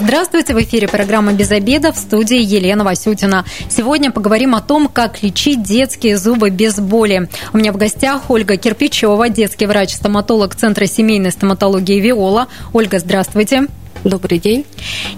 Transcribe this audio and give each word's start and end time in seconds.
Здравствуйте, 0.00 0.54
в 0.54 0.62
эфире 0.62 0.86
программа 0.86 1.32
«Без 1.32 1.50
обеда» 1.50 1.92
в 1.92 1.96
студии 1.96 2.38
Елена 2.38 2.84
Васютина. 2.84 3.44
Сегодня 3.68 4.12
поговорим 4.12 4.54
о 4.54 4.60
том, 4.60 4.86
как 4.86 5.24
лечить 5.24 5.64
детские 5.64 6.16
зубы 6.16 6.50
без 6.50 6.76
боли. 6.78 7.28
У 7.52 7.58
меня 7.58 7.72
в 7.72 7.76
гостях 7.76 8.30
Ольга 8.30 8.56
Кирпичева, 8.56 9.28
детский 9.28 9.66
врач-стоматолог 9.66 10.54
Центра 10.54 10.86
семейной 10.86 11.32
стоматологии 11.32 11.98
«Виола». 11.98 12.46
Ольга, 12.72 13.00
здравствуйте. 13.00 13.66
Добрый 14.04 14.38
день. 14.38 14.64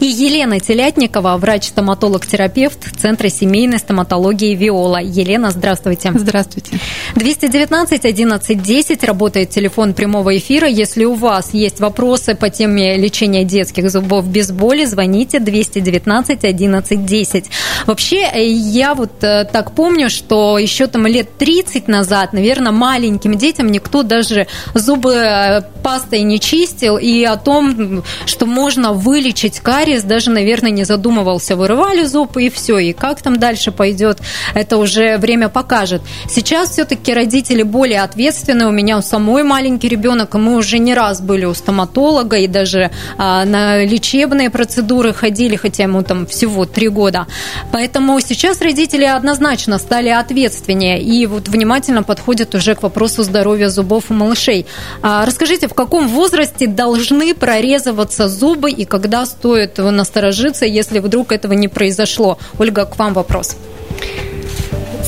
И 0.00 0.06
Елена 0.06 0.59
Телятникова, 0.59 1.36
врач-стоматолог-терапевт 1.36 2.98
Центра 2.98 3.28
семейной 3.28 3.78
стоматологии 3.78 4.55
«Виола». 4.55 5.02
Елена, 5.02 5.50
здравствуйте. 5.50 6.12
Здравствуйте. 6.14 6.78
219 7.14 8.05
11 8.06 8.62
10 8.62 9.05
работает 9.05 9.50
телефон 9.50 9.92
прямого 9.92 10.36
эфира. 10.36 10.66
Если 10.66 11.05
у 11.05 11.12
вас 11.12 11.52
есть 11.52 11.78
вопросы 11.80 12.34
по 12.34 12.48
теме 12.48 12.96
лечения 12.96 13.45
детских 13.45 13.91
зубов 13.91 14.27
без 14.27 14.50
боли, 14.50 14.86
звоните 14.86 15.41
219 15.41 16.44
11 16.44 17.05
10. 17.05 17.44
Вообще, 17.86 18.22
э, 18.33 18.48
я 18.48 18.94
вот 18.94 19.22
э, 19.22 19.44
так 19.44 19.72
помню, 19.72 20.08
что 20.08 20.58
еще 20.58 20.86
там 20.86 21.06
лет 21.06 21.36
30 21.36 21.86
назад, 21.86 22.33
наверное, 22.33 22.72
маленьким 22.72 23.36
детям 23.36 23.70
никто 23.70 24.02
даже 24.02 24.47
зубы 24.72 25.14
э, 25.14 25.60
пастой 25.83 26.22
не 26.22 26.41
чистил, 26.41 26.97
и 26.97 27.24
о 27.24 27.36
том, 27.36 28.02
что 28.24 28.47
можно 28.47 28.70
можно 28.70 28.92
вылечить 28.92 29.59
кариес, 29.59 30.05
даже, 30.05 30.30
наверное, 30.30 30.70
не 30.70 30.84
задумывался. 30.84 31.56
Вырывали 31.56 32.05
зуб 32.05 32.36
и 32.36 32.48
все. 32.50 32.78
И 32.78 32.92
как 32.92 33.20
там 33.20 33.41
дальше 33.41 33.72
пойдет, 33.72 34.19
это 34.55 34.77
уже 34.77 35.19
время 35.19 35.48
покажет. 35.48 36.03
Сейчас 36.28 36.70
все-таки 36.70 37.12
родители 37.12 37.64
более 37.64 38.03
ответственны. 38.03 38.69
У 38.69 38.70
меня 38.70 38.98
у 38.98 39.03
самой 39.03 39.42
маленький 39.42 39.89
ребенок, 39.89 40.36
и 40.36 40.39
мы 40.39 40.56
уже 40.56 40.78
не 40.78 40.94
раз 40.94 41.20
были 41.20 41.47
у 41.47 41.55
стоматолога 41.55 42.36
и 42.36 42.47
даже 42.47 42.92
а, 43.19 43.44
на 43.44 43.84
лечебные 43.84 44.50
процедуры 44.50 45.12
ходили, 45.12 45.56
хотя 45.56 45.83
ему 45.83 46.05
там 46.05 46.27
всего 46.27 46.64
три 46.64 46.87
года. 46.87 47.27
Поэтому 47.72 48.20
сейчас 48.20 48.61
родители 48.61 49.05
однозначно 49.05 49.78
стали 49.78 50.11
ответственнее 50.11 51.03
и 51.03 51.27
вот 51.27 51.48
внимательно 51.48 52.05
подходят 52.05 52.55
уже 52.55 52.77
к 52.77 52.84
вопросу 52.84 53.25
здоровья 53.25 53.69
зубов 53.69 54.05
у 54.11 54.14
малышей. 54.14 54.66
А, 55.03 55.27
расскажите, 55.27 55.66
в 55.66 55.75
каком 55.75 56.06
возрасте 56.06 56.69
должны 56.69 57.34
прорезываться 57.34 58.28
зубы 58.28 58.59
зубы 58.61 58.70
и 58.70 58.84
когда 58.84 59.25
стоит 59.27 59.78
насторожиться, 59.78 60.66
если 60.66 60.98
вдруг 60.98 61.33
этого 61.33 61.55
не 61.55 61.69
произошло? 61.69 62.39
Ольга, 62.58 62.84
к 62.84 62.98
вам 62.98 63.14
вопрос. 63.14 63.56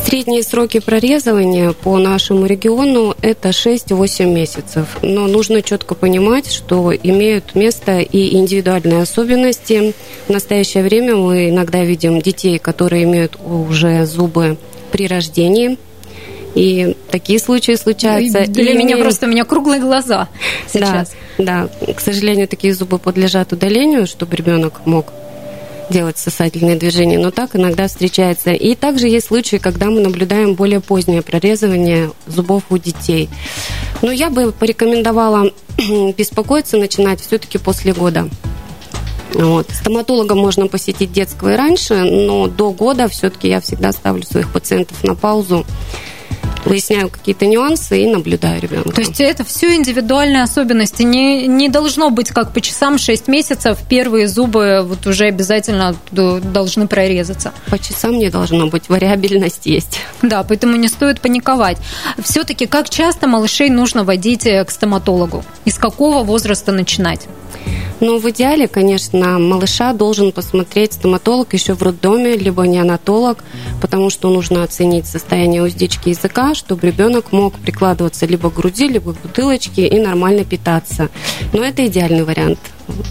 Средние 0.07 0.43
сроки 0.43 0.81
прорезывания 0.81 1.73
по 1.73 1.99
нашему 1.99 2.47
региону– 2.47 3.15
это 3.23 3.51
6-8 3.51 4.27
месяцев. 4.27 4.99
Но 5.03 5.27
нужно 5.27 5.63
четко 5.63 5.95
понимать, 5.95 6.51
что 6.51 6.93
имеют 6.93 7.55
место 7.55 8.01
и 8.01 8.37
индивидуальные 8.37 9.03
особенности. 9.03 9.95
В 10.27 10.31
настоящее 10.31 10.83
время 10.83 11.17
мы 11.17 11.51
иногда 11.51 11.85
видим 11.85 12.21
детей, 12.21 12.59
которые 12.59 13.05
имеют 13.05 13.39
уже 13.45 14.07
зубы 14.07 14.57
при 14.91 15.07
рождении– 15.07 15.79
и 16.55 16.97
такие 17.11 17.39
случаи 17.39 17.75
случаются. 17.75 18.47
Для 18.47 18.73
и 18.73 18.77
меня 18.77 18.97
просто 18.97 19.27
у 19.27 19.29
меня 19.29 19.45
круглые 19.45 19.81
глаза 19.81 20.29
сейчас. 20.71 21.13
Да, 21.39 21.69
да, 21.87 21.93
к 21.93 22.01
сожалению, 22.01 22.49
такие 22.49 22.75
зубы 22.75 22.99
подлежат 22.99 23.53
удалению, 23.53 24.07
чтобы 24.07 24.37
ребенок 24.37 24.87
мог 24.87 25.13
делать 25.91 26.19
сосательные 26.19 26.77
движения, 26.77 27.19
но 27.19 27.31
так 27.31 27.55
иногда 27.55 27.87
встречается. 27.87 28.53
И 28.53 28.75
также 28.75 29.09
есть 29.09 29.27
случаи, 29.27 29.57
когда 29.57 29.87
мы 29.87 30.01
наблюдаем 30.01 30.55
более 30.55 30.81
позднее 30.81 31.23
прорезывание 31.23 32.11
зубов 32.27 32.65
у 32.71 32.79
детей. 32.79 33.29
Но 34.01 34.11
я 34.11 34.31
бы 34.31 34.53
порекомендовала 34.53 35.51
беспокоиться 36.17 36.79
начинать 36.79 37.21
все-таки 37.21 37.59
после 37.59 37.93
года. 37.93 38.29
Вот. 39.35 39.69
Стоматолога 39.71 40.35
можно 40.35 40.67
посетить 40.67 41.13
детского 41.13 41.55
и 41.55 41.57
раньше, 41.57 41.95
но 42.05 42.49
до 42.49 42.71
года 42.73 43.09
все-таки 43.09 43.49
я 43.49 43.61
всегда 43.61 43.93
ставлю 43.93 44.25
своих 44.25 44.53
пациентов 44.53 45.03
на 45.05 45.15
паузу 45.15 45.65
выясняю 46.65 47.09
какие-то 47.09 47.47
нюансы 47.47 48.03
и 48.03 48.07
наблюдаю 48.07 48.61
ребенка. 48.61 48.93
То 48.93 49.01
есть 49.01 49.21
это 49.21 49.45
все 49.45 49.75
индивидуальные 49.75 50.43
особенности. 50.43 51.03
Не, 51.03 51.47
не 51.47 51.69
должно 51.69 52.11
быть 52.11 52.31
как 52.31 52.53
по 52.53 52.61
часам 52.61 52.99
6 52.99 53.29
месяцев, 53.29 53.79
первые 53.89 54.29
зубы 54.29 54.81
вот 54.83 55.07
уже 55.07 55.27
обязательно 55.27 55.97
должны 56.11 56.87
прорезаться. 56.87 57.53
По 57.69 57.79
часам 57.79 58.19
не 58.19 58.31
должно 58.31 58.67
быть, 58.67 58.89
вариабельность 58.89 59.67
есть. 59.67 60.01
Да, 60.23 60.43
поэтому 60.43 60.77
не 60.77 60.89
стоит 60.89 61.21
паниковать. 61.21 61.79
Все-таки 62.23 62.67
как 62.67 62.89
часто 62.91 63.27
малышей 63.27 63.71
нужно 63.71 64.05
водить 64.05 64.47
э, 64.47 64.65
к 64.65 64.71
стоматологу? 64.71 65.45
И 65.65 65.71
с 65.71 65.79
какого 65.79 66.23
возраста 66.23 66.73
начинать? 66.73 67.29
Ну, 68.03 68.19
в 68.19 68.29
идеале, 68.31 68.67
конечно, 68.67 69.39
малыша 69.39 69.93
должен 69.93 70.33
посмотреть 70.33 70.95
стоматолог 70.95 71.53
еще 71.53 71.75
в 71.75 71.83
роддоме, 71.85 72.37
либо 72.37 72.65
неонатолог, 72.65 73.45
потому 73.81 74.11
что 74.11 74.29
нужно 74.29 74.65
оценить 74.65 75.07
состояние 75.07 75.63
уздечки 75.63 76.09
языка, 76.09 76.57
чтобы 76.57 76.85
ребенок 76.89 77.31
мог 77.31 77.55
прикладываться 77.61 78.27
либо 78.27 78.51
к 78.51 78.55
груди, 78.55 78.89
либо 78.89 79.15
к 79.15 79.21
бутылочке 79.21 79.87
и 79.87 80.01
нормально 80.01 80.45
питаться. 80.45 81.11
Но 81.53 81.63
это 81.63 81.87
идеальный 81.87 82.25
вариант. 82.25 82.59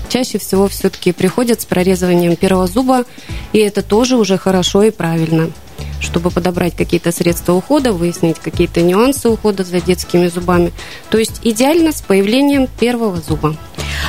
Чаще 0.09 0.40
всего 0.40 0.68
все-таки 0.68 1.13
приходят 1.13 1.62
с 1.62 1.66
прорезыванием 1.66 2.35
первого 2.35 2.68
зуба, 2.68 3.06
и 3.53 3.59
это 3.59 3.84
тоже 3.84 4.18
уже 4.18 4.38
хорошо 4.38 4.84
и 4.84 4.91
правильно 4.91 5.52
чтобы 6.01 6.31
подобрать 6.31 6.75
какие-то 6.75 7.12
средства 7.12 7.53
ухода, 7.53 7.94
выяснить 7.94 8.39
какие-то 8.39 8.81
нюансы 8.81 9.29
ухода 9.29 9.63
за 9.63 9.79
детскими 9.79 10.28
зубами. 10.28 10.73
То 11.09 11.17
есть 11.17 11.39
идеально 11.44 11.91
с 11.91 12.01
появлением 12.01 12.67
первого 12.79 13.22
зуба. 13.22 13.56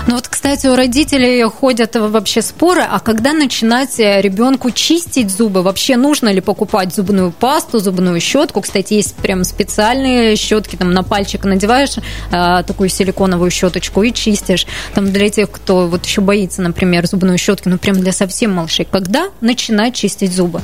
Ну 0.07 0.15
вот, 0.15 0.27
кстати, 0.29 0.67
у 0.67 0.75
родителей 0.75 1.43
ходят 1.45 1.95
вообще 1.95 2.43
споры, 2.43 2.83
а 2.83 2.99
когда 2.99 3.33
начинать 3.33 4.01
э, 4.01 4.21
ребенку 4.21 4.71
чистить 4.71 5.31
зубы? 5.31 5.63
Вообще 5.63 5.97
нужно 5.97 6.31
ли 6.33 6.41
покупать 6.41 6.95
зубную 6.95 7.31
пасту, 7.31 7.79
зубную 7.79 8.21
щетку? 8.21 8.63
Кстати, 8.63 8.95
есть 8.95 9.15
прям 9.17 9.45
специальные 9.45 10.37
щетки, 10.37 10.77
там 10.77 10.93
на 10.93 11.03
пальчик 11.03 11.45
надеваешь 11.45 11.97
э, 11.99 12.63
такую 12.67 12.89
силиконовую 12.89 13.51
щеточку 13.51 14.03
и 14.03 14.13
чистишь. 14.13 14.67
Там 14.95 15.13
для 15.13 15.29
тех, 15.29 15.51
кто 15.51 15.87
вот 15.87 16.05
еще 16.05 16.21
боится, 16.21 16.63
например, 16.63 17.07
зубную 17.07 17.39
щетки, 17.39 17.69
ну 17.69 17.79
прям 17.79 18.01
для 18.01 18.13
совсем 18.13 18.53
малышей. 18.53 18.87
Когда 18.91 19.29
начинать 19.41 19.95
чистить 19.95 20.33
зубы? 20.33 20.61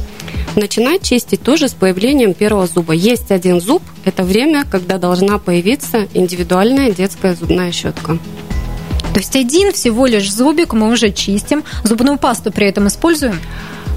Начинать 0.56 1.03
чистить 1.03 1.18
тоже 1.27 1.69
с 1.69 1.75
появлением 1.75 2.34
первого 2.34 2.67
зуба. 2.67 2.93
Есть 2.93 3.31
один 3.31 3.61
зуб, 3.61 3.83
это 4.05 4.23
время, 4.23 4.65
когда 4.65 4.99
должна 4.99 5.39
появиться 5.39 6.09
индивидуальная 6.15 6.93
детская 6.93 7.34
зубная 7.34 7.73
щетка. 7.73 8.19
То 9.12 9.21
есть 9.21 9.34
один 9.34 9.73
всего 9.73 10.06
лишь 10.06 10.33
зубик 10.33 10.73
мы 10.73 10.93
уже 10.93 11.11
чистим. 11.11 11.65
Зубную 11.83 12.19
пасту 12.19 12.53
при 12.53 12.69
этом 12.69 12.87
используем? 12.87 13.41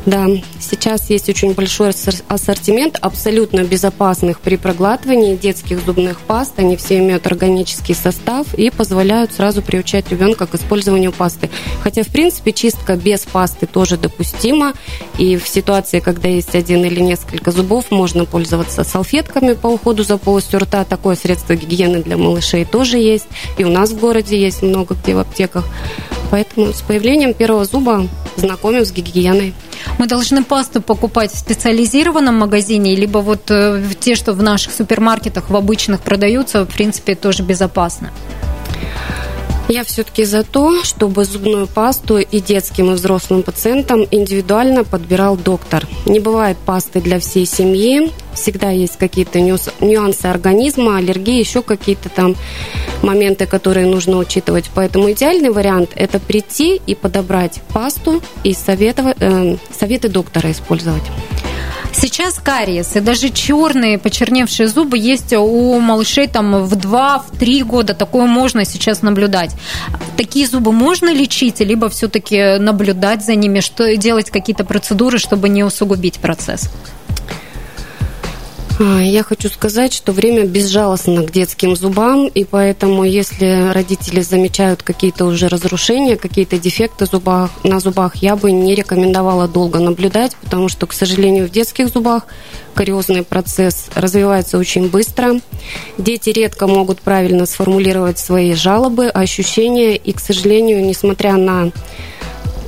Да, 0.06 0.28
сейчас 0.60 1.12
есть 1.12 1.30
очень 1.30 1.54
большой 1.54 1.92
ассортимент 2.28 2.98
абсолютно 3.02 3.62
безопасных 3.64 4.40
при 4.40 4.56
проглатывании 4.56 5.36
детских 5.36 5.86
зубных 5.86 6.20
паст. 6.22 6.54
Они 6.58 6.76
все 6.76 6.98
имеют 6.98 7.28
органический 7.28 7.94
состав 7.94 8.52
и 8.56 8.72
позволяют 8.72 9.32
сразу 9.32 9.62
приучать 9.62 10.10
ребенка 10.10 10.48
к 10.48 10.56
использованию 10.56 11.12
пасты. 11.12 11.52
Хотя, 11.84 12.04
в 12.04 12.08
принципе, 12.08 12.52
чистка 12.52 12.96
без 12.96 13.22
пасты 13.22 13.68
тоже 13.68 13.96
допустима. 13.96 14.74
И 15.20 15.38
в 15.38 15.48
ситуации, 15.48 16.00
когда 16.00 16.30
есть 16.30 16.56
один 16.56 16.84
или 16.84 17.00
несколько 17.00 17.52
зубов, 17.52 17.92
можно 17.92 18.26
пользоваться 18.26 18.84
салфетками 18.84 19.54
по 19.54 19.68
уходу 19.68 20.04
за 20.04 20.18
полостью 20.18 20.62
рта. 20.62 20.84
Такое 20.84 21.16
средство 21.16 21.56
гигиены 21.56 22.02
для 22.02 22.18
малышей 22.18 22.66
тоже 22.66 22.98
есть. 22.98 23.28
И 23.60 23.64
у 23.64 23.70
нас 23.70 23.92
в 23.92 24.00
городе 24.00 24.40
есть 24.40 24.64
много 24.64 24.96
где 24.96 25.14
в 25.14 25.20
аптеках. 25.20 25.66
Поэтому 26.32 26.74
с 26.74 26.82
появлением 26.82 27.36
первого 27.36 27.66
зуба 27.66 28.08
знакомим 28.36 28.86
с 28.86 28.92
гигиеной. 28.92 29.54
Мы 29.98 30.08
должны 30.08 30.44
пасту 30.44 30.82
покупать 30.82 31.32
в 31.32 31.38
специализированном 31.38 32.38
магазине, 32.38 32.96
либо 32.96 33.20
вот 33.20 33.50
э, 33.50 33.84
те, 34.00 34.16
что 34.16 34.34
в 34.34 34.42
наших 34.42 34.74
супермаркетах 34.74 35.50
в 35.50 35.56
обычных 35.56 36.02
продаются, 36.02 36.66
в 36.66 36.68
принципе, 36.68 37.16
тоже 37.16 37.44
безопасно. 37.44 38.12
Я 39.72 39.86
все-таки 39.86 40.26
за 40.26 40.44
то, 40.44 40.84
чтобы 40.84 41.24
зубную 41.24 41.66
пасту 41.66 42.18
и 42.18 42.42
детским, 42.42 42.92
и 42.92 42.96
взрослым 42.96 43.42
пациентам 43.42 44.06
индивидуально 44.12 44.84
подбирал 44.84 45.38
доктор. 45.38 45.88
Не 46.06 46.20
бывает 46.20 46.58
пасты 46.58 47.00
для 47.00 47.22
всей 47.22 47.46
семьи. 47.46 48.12
Всегда 48.34 48.70
есть 48.70 48.98
какие-то 48.98 49.40
нюансы 49.40 50.26
организма, 50.26 50.98
аллергии, 50.98 51.40
еще 51.40 51.62
какие-то 51.62 52.10
там 52.10 52.36
моменты, 53.02 53.46
которые 53.46 53.86
нужно 53.86 54.18
учитывать. 54.18 54.70
Поэтому 54.76 55.10
идеальный 55.14 55.52
вариант– 55.52 55.92
это 55.96 56.20
прийти 56.20 56.82
и 56.86 56.94
подобрать 56.94 57.62
пасту 57.74 58.22
и 58.44 58.54
советовать, 58.54 59.16
э, 59.22 59.56
советы 59.80 60.10
доктора 60.10 60.52
использовать. 60.52 61.04
Сейчас 61.94 62.40
кариес 62.40 62.96
и 62.96 63.00
даже 63.00 63.30
черные 63.30 63.98
почерневшие 63.98 64.68
зубы 64.68 64.98
есть 64.98 65.34
у 65.34 65.80
малышей 65.80 66.28
там 66.28 66.64
в 66.64 66.74
2-3 66.74 67.64
года. 67.64 67.94
Такое 67.94 68.26
можно 68.26 68.66
сейчас 68.66 69.02
наблюдать. 69.02 69.52
Такие 70.18 70.48
зубы 70.48 70.72
можно 70.72 71.14
лечить, 71.14 71.60
либо 71.60 71.90
все-таки 71.90 72.58
наблюдать 72.58 73.26
за 73.26 73.36
ними, 73.36 73.60
что 73.60 73.96
делать 73.98 74.32
какие-то 74.32 74.64
процедуры, 74.64 75.18
чтобы 75.18 75.50
не 75.50 75.64
усугубить 75.64 76.20
процесс? 76.20 76.70
А, 78.84 79.00
я 79.00 79.22
хочу 79.22 79.48
сказать, 79.50 79.94
что 79.94 80.12
время 80.12 80.46
безжалостно 80.46 81.22
к 81.22 81.32
детским 81.32 81.76
зубам, 81.76 82.28
и 82.28 82.44
поэтому, 82.46 83.04
если 83.04 83.72
родители 83.72 84.22
замечают 84.22 84.82
какие-то 84.82 85.26
уже 85.26 85.50
разрушения, 85.50 86.18
какие-то 86.18 86.58
дефекты 86.58 87.06
зубах, 87.06 87.52
на 87.64 87.80
зубах, 87.80 88.16
я 88.16 88.36
бы 88.36 88.52
не 88.52 88.74
рекомендовала 88.74 89.48
долго 89.48 89.78
наблюдать, 89.78 90.36
потому 90.42 90.68
что, 90.68 90.88
к 90.88 90.94
сожалению, 90.94 91.48
в 91.48 91.52
детских 91.52 91.90
зубах 91.90 92.26
кариозный 92.74 93.22
процесс 93.22 93.86
развивается 93.94 94.58
очень 94.58 94.90
быстро. 94.90 95.40
Дети 96.00 96.32
редко 96.32 96.66
могут 96.66 97.02
правильно 97.02 97.46
сформулировать 97.46 98.18
свои 98.18 98.56
жалобы, 98.56 99.10
ощущения, 99.10 99.96
и, 99.96 100.12
к 100.12 100.20
сожалению, 100.20 100.84
несмотря 100.84 101.34
на 101.34 101.72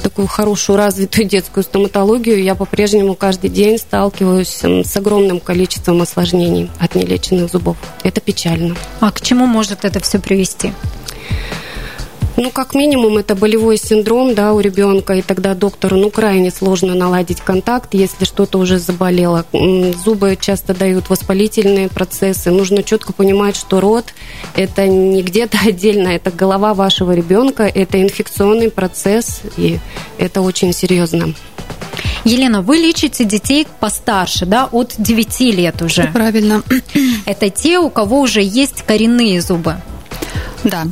такую 0.04 0.28
хорошую 0.28 0.78
развитую 0.78 1.28
детскую 1.28 1.64
стоматологию, 1.64 2.44
я 2.44 2.54
по-прежнему 2.54 3.16
каждый 3.16 3.50
день 3.50 3.78
сталкиваюсь 3.80 4.62
с 4.62 4.98
огромным 4.98 5.40
количеством 5.40 6.02
осложнений 6.02 6.70
от 6.80 6.96
нелеченных 6.96 7.50
зубов. 7.50 7.78
Это 8.04 8.22
печально. 8.22 8.76
А 9.00 9.12
к 9.12 9.22
чему 9.22 9.48
может 9.48 9.86
это 9.86 10.00
все 10.00 10.20
привести? 10.20 10.74
Ну, 12.36 12.50
как 12.50 12.74
минимум, 12.74 13.18
это 13.18 13.36
болевой 13.36 13.78
синдром 13.78 14.34
да, 14.34 14.54
у 14.54 14.60
ребенка, 14.60 15.14
и 15.14 15.22
тогда 15.22 15.54
доктору 15.54 15.98
ну, 15.98 16.10
крайне 16.10 16.50
сложно 16.50 16.96
наладить 16.96 17.42
контакт, 17.42 17.94
если 17.94 18.26
что-то 18.26 18.58
уже 18.58 18.80
заболело. 18.80 19.46
Зубы 20.04 20.38
часто 20.40 20.74
дают 20.74 21.10
воспалительные 21.10 21.90
процессы. 21.90 22.50
Нужно 22.50 22.82
четко 22.82 23.14
понимать, 23.14 23.56
что 23.56 23.80
рот– 23.80 24.14
это 24.56 24.88
не 24.88 25.22
где-то 25.22 25.60
отдельно, 25.66 26.08
это 26.08 26.32
голова 26.32 26.74
вашего 26.74 27.12
ребенка, 27.12 27.64
это 27.64 28.02
инфекционный 28.02 28.72
процесс, 28.72 29.42
и 29.58 29.80
это 30.18 30.42
очень 30.42 30.74
серьезно. 30.74 31.34
Елена, 32.24 32.62
вы 32.62 32.78
лечите 32.78 33.26
детей 33.26 33.68
постарше, 33.80 34.46
да, 34.46 34.70
от 34.72 34.96
9 34.98 35.40
лет 35.56 35.82
уже. 35.82 36.10
Правильно. 36.14 36.64
Это 37.26 37.50
те, 37.50 37.80
у 37.80 37.90
кого 37.90 38.22
уже 38.22 38.42
есть 38.42 38.84
коренные 38.84 39.42
зубы. 39.42 39.76
Да. 40.64 40.88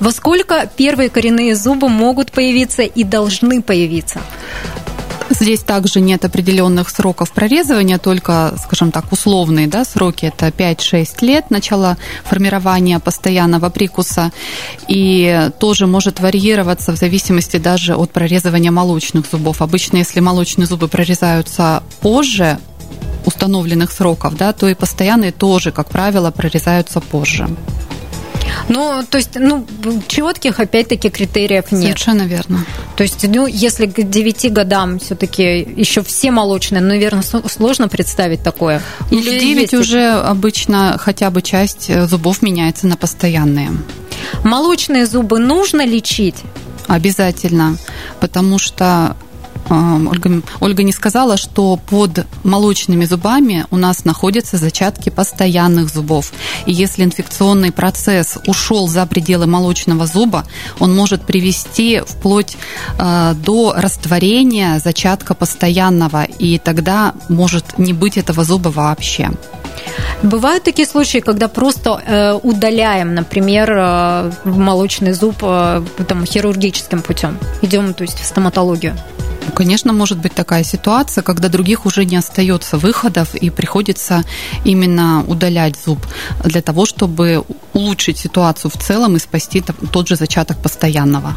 Во 0.00 0.10
сколько 0.10 0.70
первые 0.76 1.08
коренные 1.08 1.54
зубы 1.54 1.88
могут 1.88 2.32
появиться 2.32 2.82
и 2.82 3.04
должны 3.04 3.62
появиться? 3.62 4.20
Здесь 5.28 5.60
также 5.60 6.00
нет 6.00 6.24
определенных 6.24 6.88
сроков 6.88 7.32
прорезывания, 7.32 7.98
только, 7.98 8.54
скажем 8.62 8.92
так, 8.92 9.10
условные 9.10 9.66
да, 9.66 9.84
сроки. 9.84 10.26
Это 10.26 10.48
5-6 10.48 11.06
лет 11.22 11.50
начала 11.50 11.96
формирования 12.24 13.00
постоянного 13.00 13.68
прикуса. 13.68 14.30
И 14.86 15.50
тоже 15.58 15.86
может 15.86 16.20
варьироваться 16.20 16.92
в 16.92 16.96
зависимости 16.96 17.56
даже 17.56 17.96
от 17.96 18.12
прорезывания 18.12 18.70
молочных 18.70 19.26
зубов. 19.30 19.62
Обычно, 19.62 19.96
если 19.96 20.20
молочные 20.20 20.66
зубы 20.66 20.86
прорезаются 20.86 21.82
позже, 22.00 22.58
установленных 23.24 23.90
сроков, 23.90 24.36
да, 24.36 24.52
то 24.52 24.68
и 24.68 24.74
постоянные 24.74 25.32
тоже, 25.32 25.72
как 25.72 25.88
правило, 25.88 26.30
прорезаются 26.30 27.00
позже. 27.00 27.48
Ну, 28.68 29.02
то 29.08 29.18
есть, 29.18 29.30
ну, 29.34 29.66
четких, 30.08 30.60
опять-таки, 30.60 31.10
критериев 31.10 31.72
нет. 31.72 31.82
Совершенно 31.82 32.22
верно. 32.22 32.64
То 32.96 33.02
есть, 33.02 33.26
ну, 33.28 33.46
если 33.46 33.86
к 33.86 34.02
9 34.02 34.52
годам 34.52 34.98
все-таки 34.98 35.42
еще 35.76 36.02
все 36.02 36.30
молочные, 36.30 36.80
ну, 36.80 36.88
наверное, 36.88 37.22
сложно 37.22 37.88
представить 37.88 38.42
такое. 38.42 38.82
Или 39.10 39.38
9 39.38 39.60
есть... 39.60 39.74
уже 39.74 40.10
обычно 40.12 40.96
хотя 40.98 41.30
бы 41.30 41.42
часть 41.42 41.90
э, 41.90 42.06
зубов 42.06 42.42
меняется 42.42 42.86
на 42.86 42.96
постоянные. 42.96 43.70
Молочные 44.44 45.06
зубы 45.06 45.38
нужно 45.38 45.84
лечить? 45.86 46.36
Обязательно, 46.86 47.76
потому 48.20 48.58
что 48.58 49.16
Ольга, 49.68 50.42
Ольга 50.60 50.82
не 50.82 50.92
сказала, 50.92 51.36
что 51.36 51.76
под 51.76 52.26
молочными 52.44 53.04
зубами 53.04 53.66
у 53.70 53.76
нас 53.76 54.04
находятся 54.04 54.56
зачатки 54.56 55.10
постоянных 55.10 55.88
зубов. 55.88 56.32
И 56.66 56.72
если 56.72 57.04
инфекционный 57.04 57.72
процесс 57.72 58.38
ушел 58.46 58.88
за 58.88 59.06
пределы 59.06 59.46
молочного 59.46 60.06
зуба, 60.06 60.44
он 60.78 60.94
может 60.94 61.22
привести 61.26 62.02
вплоть 62.06 62.56
э, 62.98 63.34
до 63.34 63.74
растворения 63.76 64.78
зачатка 64.78 65.34
постоянного, 65.34 66.24
и 66.24 66.58
тогда 66.58 67.14
может 67.28 67.78
не 67.78 67.92
быть 67.92 68.16
этого 68.16 68.44
зуба 68.44 68.68
вообще. 68.68 69.30
Бывают 70.22 70.64
такие 70.64 70.86
случаи, 70.88 71.18
когда 71.18 71.48
просто 71.48 72.00
э, 72.06 72.32
удаляем, 72.42 73.14
например, 73.14 73.70
э, 73.70 74.32
молочный 74.44 75.12
зуб 75.12 75.36
э, 75.42 75.82
там, 76.08 76.24
хирургическим 76.24 77.02
путем. 77.02 77.38
Идем, 77.62 77.94
то 77.94 78.02
есть, 78.02 78.18
в 78.18 78.24
стоматологию. 78.24 78.96
Конечно, 79.54 79.92
может 79.92 80.18
быть 80.18 80.34
такая 80.34 80.64
ситуация, 80.64 81.22
когда 81.22 81.48
других 81.48 81.86
уже 81.86 82.04
не 82.04 82.16
остается 82.16 82.78
выходов 82.78 83.34
и 83.34 83.50
приходится 83.50 84.22
именно 84.64 85.24
удалять 85.26 85.76
зуб 85.84 85.98
для 86.44 86.62
того, 86.62 86.86
чтобы 86.86 87.44
улучшить 87.72 88.18
ситуацию 88.18 88.70
в 88.70 88.82
целом 88.82 89.16
и 89.16 89.18
спасти 89.18 89.62
тот 89.92 90.08
же 90.08 90.16
зачаток 90.16 90.58
постоянного. 90.62 91.34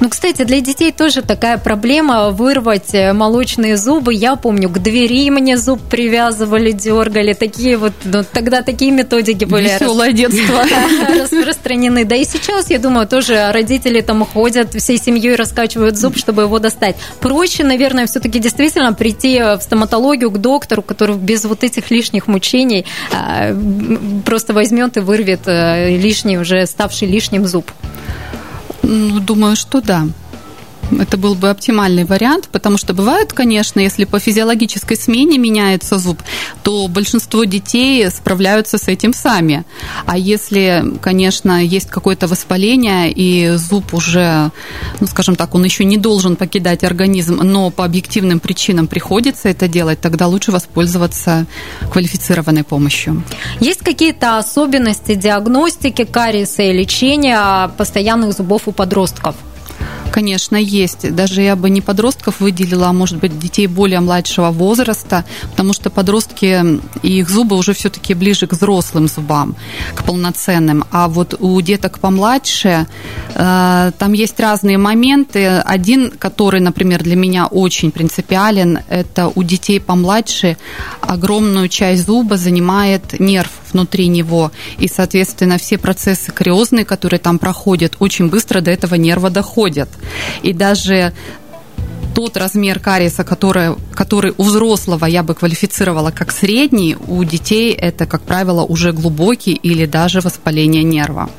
Ну, 0.00 0.08
кстати, 0.08 0.44
для 0.44 0.60
детей 0.60 0.92
тоже 0.92 1.22
такая 1.22 1.58
проблема 1.58 2.30
вырвать 2.30 2.94
э, 2.94 3.12
молочные 3.12 3.76
зубы. 3.76 4.14
Я 4.14 4.36
помню, 4.36 4.68
к 4.68 4.78
двери 4.78 5.30
мне 5.30 5.56
зуб 5.56 5.80
привязывали, 5.80 6.72
дергали. 6.72 7.32
Такие 7.32 7.76
вот, 7.76 7.92
ну, 8.04 8.24
тогда 8.24 8.62
такие 8.62 8.90
методики 8.90 9.44
были. 9.44 9.68
Веселое 9.68 10.12
детство. 10.12 10.64
Распространены. 11.20 12.04
Да 12.04 12.16
и 12.16 12.24
сейчас, 12.24 12.70
я 12.70 12.78
думаю, 12.78 13.06
тоже 13.06 13.50
родители 13.52 14.00
там 14.00 14.24
ходят 14.24 14.74
всей 14.74 14.98
семьей 14.98 15.36
раскачивают 15.36 15.96
зуб, 15.96 16.16
чтобы 16.16 16.42
его 16.42 16.58
достать. 16.58 16.96
Проще, 17.20 17.64
наверное, 17.64 18.06
все-таки 18.06 18.38
действительно 18.38 18.92
прийти 18.92 19.38
в 19.38 19.60
стоматологию 19.60 20.30
к 20.30 20.38
доктору, 20.38 20.82
который 20.82 21.16
без 21.16 21.44
вот 21.44 21.64
этих 21.64 21.90
лишних 21.90 22.26
мучений 22.26 22.86
а, 23.12 23.54
просто 24.24 24.52
возьмет 24.52 24.96
и 24.96 25.00
вырвет 25.00 25.40
э, 25.46 25.96
лишний, 25.96 26.38
уже 26.38 26.66
ставший 26.66 27.08
лишним 27.08 27.46
зуб? 27.46 27.70
Ну, 28.82 29.20
думаю, 29.20 29.56
что 29.56 29.80
да 29.80 30.06
это 31.00 31.16
был 31.16 31.34
бы 31.34 31.50
оптимальный 31.50 32.04
вариант, 32.04 32.48
потому 32.52 32.78
что 32.78 32.94
бывает, 32.94 33.32
конечно, 33.32 33.80
если 33.80 34.04
по 34.04 34.18
физиологической 34.18 34.96
смене 34.96 35.38
меняется 35.38 35.98
зуб, 35.98 36.22
то 36.62 36.88
большинство 36.88 37.44
детей 37.44 38.08
справляются 38.10 38.78
с 38.78 38.88
этим 38.88 39.14
сами. 39.14 39.64
А 40.06 40.18
если, 40.18 40.84
конечно, 41.00 41.62
есть 41.62 41.90
какое-то 41.90 42.26
воспаление, 42.26 43.12
и 43.12 43.56
зуб 43.56 43.94
уже, 43.94 44.50
ну, 45.00 45.06
скажем 45.06 45.36
так, 45.36 45.54
он 45.54 45.64
еще 45.64 45.84
не 45.84 45.96
должен 45.96 46.36
покидать 46.36 46.84
организм, 46.84 47.40
но 47.42 47.70
по 47.70 47.84
объективным 47.84 48.40
причинам 48.40 48.86
приходится 48.86 49.48
это 49.48 49.68
делать, 49.68 50.00
тогда 50.00 50.26
лучше 50.26 50.52
воспользоваться 50.52 51.46
квалифицированной 51.90 52.64
помощью. 52.64 53.22
Есть 53.60 53.80
какие-то 53.80 54.38
особенности 54.38 55.14
диагностики 55.14 56.04
кариеса 56.04 56.62
и 56.62 56.72
лечения 56.72 57.68
постоянных 57.76 58.32
зубов 58.32 58.62
у 58.66 58.72
подростков? 58.72 59.34
Конечно, 60.12 60.56
есть. 60.56 61.14
Даже 61.14 61.40
я 61.40 61.56
бы 61.56 61.70
не 61.70 61.80
подростков 61.80 62.40
выделила, 62.40 62.88
а 62.88 62.92
может 62.92 63.18
быть 63.18 63.38
детей 63.38 63.66
более 63.66 64.00
младшего 64.00 64.50
возраста, 64.50 65.24
потому 65.50 65.72
что 65.72 65.88
подростки 65.88 66.80
и 67.02 67.18
их 67.20 67.30
зубы 67.30 67.56
уже 67.56 67.72
все-таки 67.72 68.12
ближе 68.12 68.46
к 68.46 68.52
взрослым 68.52 69.08
зубам, 69.08 69.56
к 69.94 70.04
полноценным. 70.04 70.84
А 70.90 71.08
вот 71.08 71.34
у 71.40 71.58
деток 71.62 71.98
помладше 71.98 72.86
э, 73.34 73.92
там 73.98 74.12
есть 74.12 74.38
разные 74.38 74.76
моменты. 74.76 75.46
Один, 75.46 76.10
который, 76.10 76.60
например, 76.60 77.02
для 77.02 77.16
меня 77.16 77.46
очень 77.46 77.90
принципиален, 77.90 78.80
это 78.88 79.32
у 79.34 79.42
детей 79.42 79.80
помладше 79.80 80.58
огромную 81.00 81.68
часть 81.68 82.04
зуба 82.04 82.36
занимает 82.36 83.18
нерв 83.18 83.50
внутри 83.72 84.08
него. 84.08 84.52
И, 84.78 84.88
соответственно, 84.88 85.58
все 85.58 85.78
процессы 85.78 86.32
кариозные, 86.32 86.84
которые 86.84 87.20
там 87.20 87.38
проходят, 87.38 87.96
очень 87.98 88.28
быстро 88.28 88.60
до 88.60 88.70
этого 88.70 88.94
нерва 88.94 89.30
доходят. 89.30 89.88
И 90.42 90.52
даже 90.52 91.12
тот 92.14 92.36
размер 92.36 92.78
кариеса, 92.78 93.24
который, 93.24 93.74
который 93.94 94.34
у 94.36 94.44
взрослого 94.44 95.06
я 95.06 95.22
бы 95.22 95.34
квалифицировала 95.34 96.10
как 96.10 96.32
средний, 96.32 96.96
у 97.06 97.24
детей 97.24 97.72
это, 97.72 98.06
как 98.06 98.22
правило, 98.22 98.62
уже 98.62 98.92
глубокий 98.92 99.54
или 99.54 99.86
даже 99.86 100.20
воспаление 100.20 100.82
нерва. 100.82 101.30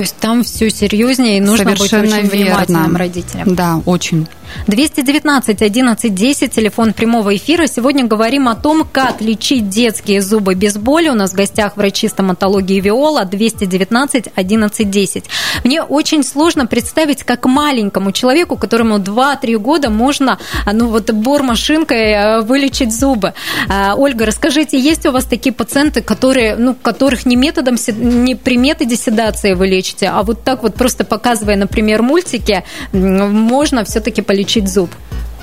То 0.00 0.04
есть 0.04 0.16
там 0.16 0.44
все 0.44 0.70
серьезнее 0.70 1.36
и 1.36 1.40
нужно 1.42 1.76
Совершенно 1.76 2.04
быть 2.04 2.12
очень 2.12 2.28
верно. 2.30 2.44
внимательным 2.44 2.96
родителям. 2.96 3.54
Да, 3.54 3.82
очень. 3.84 4.26
219 4.66 5.62
11 5.62 6.14
10, 6.14 6.52
телефон 6.52 6.92
прямого 6.92 7.36
эфира. 7.36 7.66
Сегодня 7.66 8.06
говорим 8.06 8.48
о 8.48 8.54
том, 8.54 8.86
как 8.90 9.20
лечить 9.20 9.68
детские 9.68 10.22
зубы 10.22 10.54
без 10.54 10.76
боли. 10.76 11.08
У 11.08 11.14
нас 11.14 11.32
в 11.32 11.34
гостях 11.34 11.76
врачи 11.76 12.08
стоматологии 12.08 12.80
Виола 12.80 13.24
219 13.24 14.30
11 14.34 14.90
10. 14.90 15.24
Мне 15.64 15.82
очень 15.82 16.24
сложно 16.24 16.66
представить, 16.66 17.22
как 17.22 17.44
маленькому 17.46 18.12
человеку, 18.12 18.56
которому 18.56 18.96
2-3 18.96 19.58
года, 19.58 19.90
можно 19.90 20.38
ну 20.72 20.88
вот 20.88 21.10
бор-машинкой 21.10 22.12
э, 22.12 22.40
вылечить 22.40 22.92
зубы. 22.96 23.34
А, 23.68 23.94
Ольга, 23.96 24.26
расскажите, 24.26 24.78
есть 24.78 25.06
у 25.06 25.12
вас 25.12 25.24
такие 25.24 25.52
пациенты, 25.52 26.02
которые, 26.02 26.56
ну, 26.56 26.74
которых 26.74 27.26
не 27.26 27.36
методом, 27.36 27.76
не 27.98 28.34
при 28.34 28.56
методе 28.56 28.96
седации 28.96 29.54
вы 29.54 29.66
лечите, 29.66 29.89
а 30.02 30.22
вот 30.22 30.44
так 30.44 30.62
вот 30.62 30.74
просто 30.74 31.04
показывая, 31.04 31.56
например, 31.56 32.02
мультики, 32.02 32.64
можно 32.92 33.84
все-таки 33.84 34.22
полечить 34.22 34.50
лечить 34.50 34.68
зуб? 34.68 34.90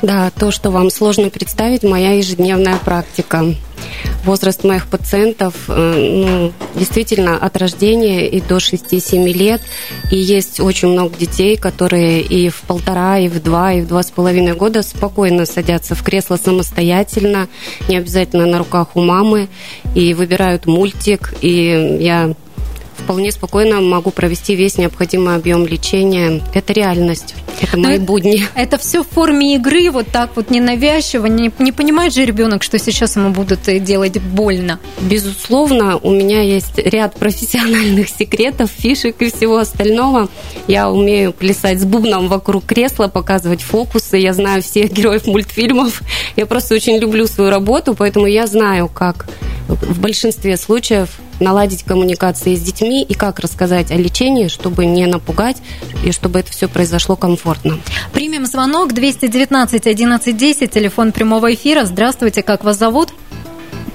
Да, 0.04 0.30
то, 0.30 0.52
что 0.52 0.70
вам 0.70 0.92
сложно 0.92 1.30
представить, 1.32 1.82
моя 1.82 2.12
ежедневная 2.12 2.78
практика. 2.78 3.46
Возраст 4.26 4.64
моих 4.64 4.86
пациентов 4.86 5.56
э, 5.70 6.14
ну, 6.26 6.54
действительно 6.76 7.36
от 7.38 7.58
рождения 7.58 8.28
и 8.28 8.40
до 8.40 8.58
6-7 8.58 9.34
лет. 9.34 9.62
И 10.12 10.18
есть 10.18 10.60
очень 10.60 10.90
много 10.90 11.18
детей, 11.18 11.58
которые 11.58 12.22
и 12.22 12.50
в 12.50 12.62
полтора, 12.62 13.18
и 13.18 13.28
в 13.28 13.42
два, 13.42 13.74
и 13.74 13.82
в 13.82 13.88
два 13.88 14.04
с 14.04 14.12
половиной 14.12 14.54
года 14.54 14.84
спокойно 14.84 15.48
садятся 15.48 15.96
в 15.96 16.04
кресло 16.04 16.36
самостоятельно, 16.36 17.48
не 17.88 17.98
обязательно 17.98 18.46
на 18.46 18.60
руках 18.60 18.90
у 18.96 19.02
мамы, 19.02 19.48
и 19.96 20.14
выбирают 20.14 20.68
мультик. 20.68 21.34
И 21.42 21.98
я 22.02 22.36
вполне 23.08 23.32
спокойно 23.32 23.80
могу 23.80 24.12
провести 24.12 24.54
весь 24.54 24.78
необходимый 24.78 25.36
объем 25.36 25.66
лечения. 25.66 26.42
Это 26.54 26.74
реальность. 26.74 27.36
Это 27.62 27.78
мои 27.78 28.00
будни. 28.00 28.46
Это 28.54 28.78
все 28.78 29.02
в 29.02 29.08
форме 29.08 29.56
игры, 29.56 29.90
вот 29.92 30.08
так 30.12 30.32
вот 30.36 30.50
ненавязчиво. 30.50 31.26
Не, 31.28 31.50
не 31.58 31.72
понимает 31.72 32.14
же 32.14 32.26
ребенок, 32.26 32.64
что 32.64 32.78
сейчас 32.78 33.16
ему 33.16 33.30
будут 33.30 33.62
делать 33.82 34.22
больно. 34.22 34.82
Безусловно, 35.00 35.98
у 35.98 36.12
меня 36.12 36.42
есть 36.42 36.78
ряд 36.78 37.16
профессиональных 37.16 38.10
секретов, 38.10 38.70
фишек 38.78 39.22
и 39.22 39.32
всего 39.32 39.60
остального. 39.60 40.28
Я 40.68 40.92
умею 40.92 41.32
плясать 41.32 41.80
с 41.80 41.86
бубном 41.86 42.28
вокруг 42.28 42.66
кресла, 42.66 43.08
показывать 43.08 43.62
фокусы. 43.62 44.18
Я 44.18 44.34
знаю 44.34 44.62
всех 44.62 44.92
героев 44.92 45.28
мультфильмов. 45.28 46.02
Я 46.36 46.46
просто 46.46 46.76
очень 46.76 46.98
люблю 46.98 47.26
свою 47.26 47.52
работу, 47.52 47.96
поэтому 47.98 48.26
я 48.26 48.48
знаю, 48.48 48.90
как 48.90 49.30
в 49.70 50.02
большинстве 50.02 50.58
случаев 50.58 51.22
наладить 51.40 51.84
коммуникации 51.84 52.56
с 52.56 52.62
детьми 52.62 53.04
и 53.04 53.14
как 53.14 53.40
рассказать 53.40 53.92
о 53.92 53.96
лечении, 53.96 54.48
чтобы 54.48 54.86
не 54.86 55.06
напугать 55.06 55.58
и 56.04 56.12
чтобы 56.12 56.40
это 56.40 56.52
все 56.52 56.68
произошло 56.68 57.16
комфортно. 57.16 57.78
Примем 58.14 58.46
звонок 58.46 58.94
219 58.94 59.82
1110, 59.82 60.72
телефон 60.72 61.12
прямого 61.12 61.54
эфира. 61.54 61.86
Здравствуйте, 61.86 62.44
как 62.44 62.64
вас 62.64 62.78
зовут? 62.78 63.10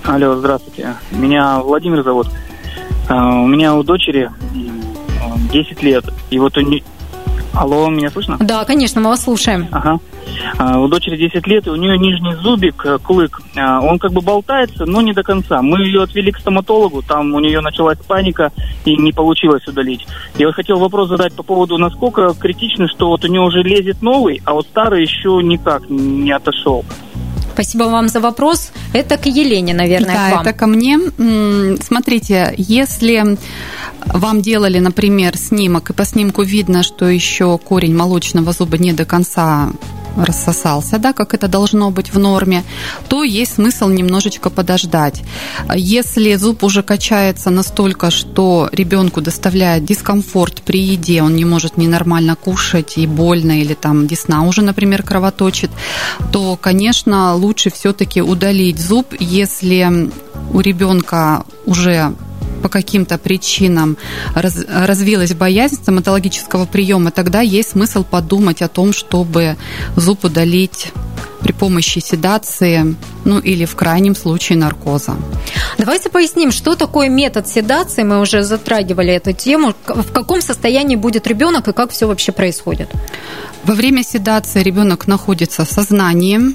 Алло, 0.04 0.37
здравствуйте. 0.37 0.96
Меня 1.12 1.61
Владимир 1.61 2.02
зовут. 2.02 2.28
А, 3.08 3.40
у 3.40 3.46
меня 3.46 3.75
у 3.75 3.82
дочери 3.82 4.30
10 5.52 5.82
лет. 5.82 6.04
И 6.30 6.38
вот 6.38 6.56
у 6.56 6.61
нее... 6.61 6.82
Алло, 7.54 7.88
меня 7.90 8.11
слышно? 8.11 8.38
Да, 8.40 8.64
конечно, 8.64 9.00
мы 9.00 9.11
вас 9.11 9.23
слушаем. 9.23 9.68
Ага. 9.71 9.99
А, 10.59 10.78
у 10.78 10.88
дочери 10.88 11.16
10 11.16 11.47
лет, 11.47 11.66
и 11.66 11.71
у 11.71 11.76
нее 11.76 11.99
нижний 11.99 12.35
зубик, 12.37 12.85
э, 12.87 12.99
клык, 12.99 13.40
а, 13.56 13.80
он 13.80 13.99
как 13.99 14.12
бы 14.12 14.21
болтается, 14.21 14.87
но 14.87 15.02
не 15.02 15.12
до 15.12 15.23
конца. 15.23 15.61
Мы 15.61 15.82
ее 15.82 16.02
отвели 16.02 16.32
к 16.32 16.38
стоматологу, 16.38 17.02
там 17.02 17.35
у 17.35 17.40
нее 17.40 17.61
началась 17.61 17.99
паника, 17.99 18.52
и 18.85 18.97
не 18.97 19.12
получилось 19.12 19.66
удалить. 19.68 20.06
Я 20.37 20.47
вот 20.47 20.54
хотел 20.54 20.78
вопрос 20.78 21.09
задать 21.09 21.35
по 21.35 21.42
поводу, 21.42 21.76
насколько 21.76 22.32
критично, 22.35 22.88
что 22.88 23.09
вот 23.09 23.25
у 23.25 23.28
нее 23.28 23.42
уже 23.42 23.62
лезет 23.62 24.00
новый, 24.02 24.40
а 24.44 24.54
вот 24.54 24.66
старый 24.66 25.02
еще 25.02 25.40
никак 25.42 25.88
не 25.90 26.32
отошел. 26.32 26.85
Спасибо 27.52 27.85
вам 27.85 28.09
за 28.09 28.21
вопрос. 28.21 28.71
Это 28.92 29.16
к 29.16 29.26
Елене, 29.26 29.75
наверное, 29.75 30.14
да, 30.14 30.28
к 30.28 30.32
вам. 30.32 30.40
это 30.42 30.52
ко 30.52 30.66
мне. 30.66 30.99
Смотрите, 31.82 32.54
если 32.56 33.37
вам 34.06 34.42
делали, 34.42 34.78
например, 34.78 35.37
снимок, 35.37 35.90
и 35.90 35.92
по 35.92 36.04
снимку 36.04 36.42
видно, 36.42 36.82
что 36.82 37.09
еще 37.09 37.59
корень 37.59 37.94
молочного 37.94 38.52
зуба 38.52 38.78
не 38.78 38.92
до 38.92 39.04
конца 39.04 39.71
рассосался, 40.16 40.99
да, 40.99 41.12
как 41.12 41.35
это 41.35 41.49
должно 41.49 41.90
быть 41.90 42.12
в 42.12 42.19
норме, 42.19 42.64
то 43.09 43.23
есть 43.23 43.54
смысл 43.54 43.88
немножечко 43.88 44.50
подождать. 44.50 45.23
Если 45.75 46.35
зуб 46.35 46.64
уже 46.64 46.83
качается 46.83 47.50
настолько, 47.50 48.11
что 48.11 48.69
ребенку 48.73 49.21
доставляет 49.21 49.85
дискомфорт 49.85 50.62
при 50.62 50.81
еде, 50.81 51.23
он 51.23 51.37
не 51.37 51.45
может 51.45 51.76
ненормально 51.76 52.37
кушать 52.37 52.99
и 52.99 53.07
больно, 53.07 53.61
или 53.61 53.75
там 53.75 54.07
десна 54.07 54.42
уже, 54.42 54.62
например, 54.62 55.02
кровоточит, 55.02 55.71
то, 56.33 56.57
конечно, 56.57 57.35
лучше 57.35 57.71
все-таки 57.71 58.23
удалить 58.23 58.78
зуб, 58.78 59.14
если 59.19 60.11
у 60.52 60.61
ребенка 60.61 61.45
уже 61.66 62.14
по 62.62 62.69
каким-то 62.69 63.19
причинам 63.19 63.97
раз, 64.35 64.64
развилась 64.69 65.35
боязнь 65.35 65.76
стоматологического 65.76 66.66
приема, 66.66 67.11
тогда 67.11 67.40
есть 67.40 67.71
смысл 67.71 68.04
подумать 68.04 68.62
о 68.62 68.69
том, 68.69 68.92
чтобы 68.92 69.57
зуб 69.97 70.25
удалить 70.25 70.92
при 71.40 71.52
помощи 71.52 71.99
седации, 71.99 72.95
ну 73.25 73.40
или 73.40 73.64
в 73.64 73.75
крайнем 73.75 74.14
случае 74.14 74.59
наркоза. 74.59 75.16
Давайте 75.76 76.09
поясним, 76.09 76.52
что 76.52 76.76
такое 76.76 77.09
метод 77.09 77.49
седации. 77.49 78.04
Мы 78.04 78.21
уже 78.21 78.42
затрагивали 78.42 79.12
эту 79.12 79.33
тему. 79.33 79.75
В 79.87 80.12
каком 80.12 80.40
состоянии 80.40 80.97
будет 80.97 81.26
ребенок 81.26 81.69
и 81.69 81.73
как 81.73 81.90
все 81.90 82.07
вообще 82.07 82.33
происходит? 82.33 82.88
Во 83.64 83.75
время 83.75 84.04
седации 84.04 84.62
ребенок 84.62 85.07
находится 85.09 85.64
в 85.64 85.69
сознании, 85.69 86.54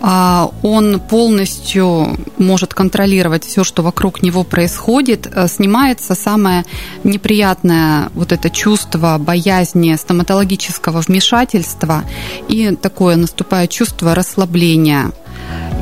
он 0.00 1.00
полностью 1.00 2.18
может 2.36 2.74
контролировать 2.74 3.44
все, 3.44 3.64
что 3.64 3.82
вокруг 3.82 4.22
него 4.22 4.44
происходит, 4.44 5.26
э, 5.26 5.48
снимается 5.48 6.14
самое 6.14 6.64
неприятное 7.04 8.10
вот 8.14 8.32
это 8.32 8.50
чувство 8.50 9.16
боязни 9.18 9.94
стоматологического 9.94 11.00
вмешательства 11.00 12.04
и 12.48 12.76
такое 12.76 13.16
наступает 13.16 13.70
чувство 13.70 14.14
расслабления. 14.14 15.12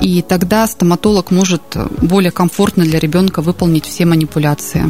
И 0.02 0.20
тогда 0.20 0.66
стоматолог 0.66 1.30
может 1.30 1.62
более 2.00 2.32
комфортно 2.32 2.84
для 2.84 2.98
ребенка 2.98 3.40
выполнить 3.40 3.86
все 3.86 4.04
манипуляции. 4.04 4.82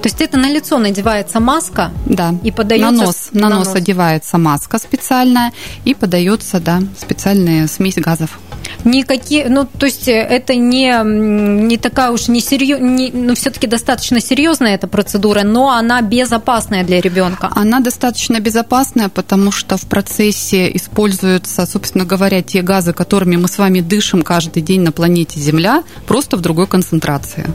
То 0.00 0.04
есть 0.04 0.20
это 0.20 0.38
на 0.38 0.48
лицо 0.48 0.78
надевается 0.78 1.40
маска? 1.40 1.90
Да. 2.06 2.34
И 2.44 2.52
подается... 2.52 2.90
На 2.90 3.04
нос, 3.04 3.28
на, 3.32 3.48
на 3.48 3.56
нос, 3.56 3.66
нос 3.66 3.76
одевается 3.76 4.38
маска 4.38 4.78
специальная 4.78 5.52
и 5.84 5.94
подается, 5.94 6.60
да, 6.60 6.80
специальная 6.96 7.66
смесь 7.66 7.96
газов 7.96 8.38
никакие, 8.84 9.48
ну, 9.48 9.66
то 9.66 9.86
есть 9.86 10.08
э, 10.08 10.12
это 10.12 10.54
не, 10.54 10.92
не 11.04 11.76
такая 11.76 12.10
уж 12.10 12.28
не 12.28 12.40
серьезная, 12.40 13.10
ну, 13.12 13.34
все-таки 13.34 13.66
достаточно 13.66 14.20
серьезная 14.20 14.74
эта 14.74 14.86
процедура, 14.86 15.42
но 15.42 15.70
она 15.70 16.00
безопасная 16.02 16.84
для 16.84 17.00
ребенка. 17.00 17.50
Она 17.54 17.80
достаточно 17.80 18.40
безопасная, 18.40 19.08
потому 19.08 19.52
что 19.52 19.76
в 19.76 19.86
процессе 19.86 20.74
используются, 20.74 21.66
собственно 21.66 22.04
говоря, 22.04 22.42
те 22.42 22.62
газы, 22.62 22.92
которыми 22.92 23.36
мы 23.36 23.48
с 23.48 23.58
вами 23.58 23.80
дышим 23.80 24.22
каждый 24.22 24.59
день 24.60 24.82
на 24.82 24.92
планете 24.92 25.40
Земля, 25.40 25.82
просто 26.06 26.36
в 26.36 26.40
другой 26.40 26.66
концентрации. 26.66 27.46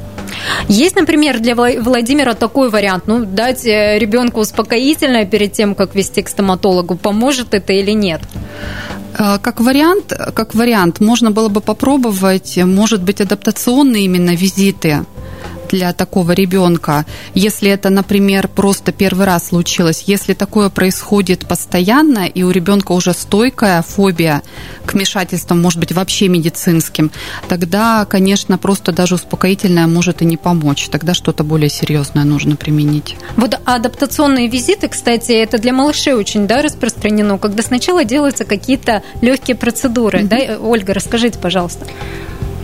Есть, 0.68 0.96
например, 0.96 1.40
для 1.40 1.56
Владимира 1.56 2.34
такой 2.34 2.70
вариант, 2.70 3.04
ну, 3.08 3.26
дать 3.26 3.66
э, 3.66 3.98
ребенку 4.00 4.42
успокоительное 4.42 5.26
перед 5.26 5.54
тем, 5.54 5.76
как 5.76 5.96
вести 5.96 6.22
к 6.22 6.30
стоматологу, 6.30 6.96
поможет 6.96 7.54
это 7.54 7.74
или 7.74 7.92
нет? 7.92 8.22
Э, 9.18 9.38
как 9.42 9.62
вариант, 9.62 10.14
как 10.34 10.56
вариант, 10.56 11.00
можно 11.00 11.32
было 11.32 11.50
бы 11.50 11.62
попробовать, 11.62 12.58
может 12.58 13.02
быть, 13.02 13.22
адаптационные 13.22 14.06
именно 14.06 14.36
визиты 14.36 15.06
для 15.70 15.94
такого 15.94 16.32
ребенка, 16.32 17.06
если 17.34 17.70
это, 17.70 17.90
например, 17.90 18.48
просто 18.48 18.92
первый 18.92 19.26
раз 19.26 19.48
случилось, 19.48 20.04
если 20.08 20.34
такое 20.34 20.70
происходит 20.70 21.48
постоянно, 21.48 22.26
и 22.26 22.44
у 22.44 22.52
ребенка 22.52 22.92
уже 22.92 23.14
стойкая 23.14 23.82
фобия 23.82 24.42
к 24.86 24.94
вмешательствам, 24.94 25.62
может 25.62 25.80
быть, 25.80 25.92
вообще 25.92 26.28
медицинским, 26.28 27.12
тогда, 27.48 28.06
конечно, 28.06 28.58
просто 28.58 28.92
даже 28.92 29.16
успокоительное 29.16 29.88
может 29.88 30.22
и 30.22 30.26
не 30.26 30.38
помочь. 30.38 30.88
Тогда 30.90 31.14
что-то 31.14 31.44
более 31.44 31.70
серьезное 31.70 32.24
нужно 32.24 32.56
применить. 32.56 33.16
Вот 33.36 33.60
адаптационные 33.66 34.48
визиты, 34.48 34.88
кстати, 34.88 35.32
это 35.32 35.58
для 35.58 35.74
малышей 35.74 36.14
очень 36.14 36.48
да, 36.48 36.62
распространено, 36.62 37.38
когда 37.38 37.64
сначала 37.64 38.04
делаются 38.04 38.46
какие-то 38.46 39.04
легкие 39.22 39.56
процедуры. 39.56 40.20
Mm-hmm. 40.20 40.58
Да? 40.58 40.60
Ольга, 40.60 40.94
расскажите, 40.94 41.40
пожалуйста. 41.40 41.86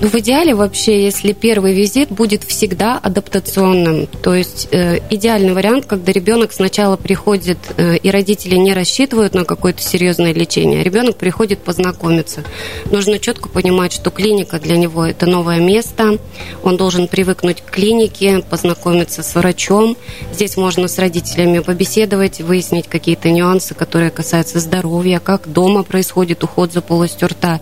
Ну, 0.02 0.08
в 0.08 0.16
идеале 0.16 0.56
вообще, 0.56 1.04
если 1.04 1.32
первый 1.32 1.76
визит 1.76 2.10
будет 2.10 2.44
всегда 2.44 2.98
адаптационным, 2.98 4.08
то 4.08 4.34
есть 4.34 4.68
э, 4.72 4.98
идеальный 5.12 5.54
вариант, 5.54 5.86
когда 5.86 6.12
ребенок 6.12 6.54
сначала 6.54 6.98
приходит, 6.98 7.60
э, 7.78 7.98
и 7.98 8.10
родители 8.10 8.56
не 8.56 8.74
рассчитывают 8.74 9.36
на 9.36 9.46
какое-то 9.46 9.84
серьезное 9.84 10.34
лечение, 10.34 10.82
а 10.82 10.84
ребенок 10.84 11.18
приходит 11.18 11.60
познакомиться. 11.60 12.44
Нужно 12.90 13.20
четко 13.20 13.48
понимать, 13.48 13.94
что 13.94 14.10
клиника 14.10 14.60
для 14.60 14.76
него 14.76 15.06
это 15.06 15.28
новое 15.28 15.60
место, 15.60 16.18
он 16.64 16.78
должен 16.78 17.08
привыкнуть 17.08 17.62
к 17.62 17.70
клинике, 17.70 18.44
познакомиться 18.50 19.22
с 19.22 19.36
врачом. 19.36 19.96
Здесь 20.34 20.58
можно 20.58 20.88
с 20.88 20.98
родителями 20.98 21.60
побеседовать, 21.60 22.42
выяснить 22.42 22.88
какие-то 22.88 23.30
нюансы, 23.30 23.76
которые 23.76 24.10
касаются 24.10 24.58
здоровья, 24.58 25.20
как 25.20 25.48
дома 25.48 25.84
происходит 25.84 26.44
уход 26.44 26.74
за 26.74 26.82
полостью 26.82 27.28
рта. 27.28 27.60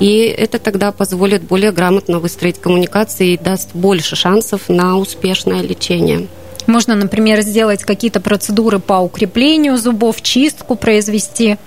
И 0.00 0.22
это 0.22 0.58
тогда 0.58 0.92
позволит 0.92 1.42
более 1.42 1.72
грамотно 1.72 2.18
выстроить 2.18 2.58
коммуникации 2.58 3.34
и 3.34 3.38
даст 3.38 3.70
больше 3.74 4.16
шансов 4.16 4.68
на 4.68 4.96
успешное 4.96 5.60
лечение. 5.60 6.26
Можно, 6.66 6.94
например, 6.94 7.42
сделать 7.42 7.82
какие-то 7.82 8.20
процедуры 8.20 8.78
по 8.78 8.94
укреплению 8.94 9.76
зубов, 9.76 10.22
чистку 10.22 10.74
произвести. 10.74 11.58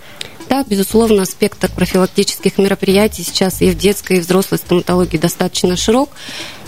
Да, 0.49 0.63
безусловно, 0.67 1.25
спектр 1.25 1.69
профилактических 1.73 2.57
мероприятий 2.57 3.23
сейчас 3.23 3.61
и 3.61 3.69
в 3.69 3.77
детской, 3.77 4.17
и 4.17 4.19
в 4.19 4.23
взрослой 4.23 4.57
стоматологии 4.57 5.17
достаточно 5.17 5.75
широк. 5.77 6.09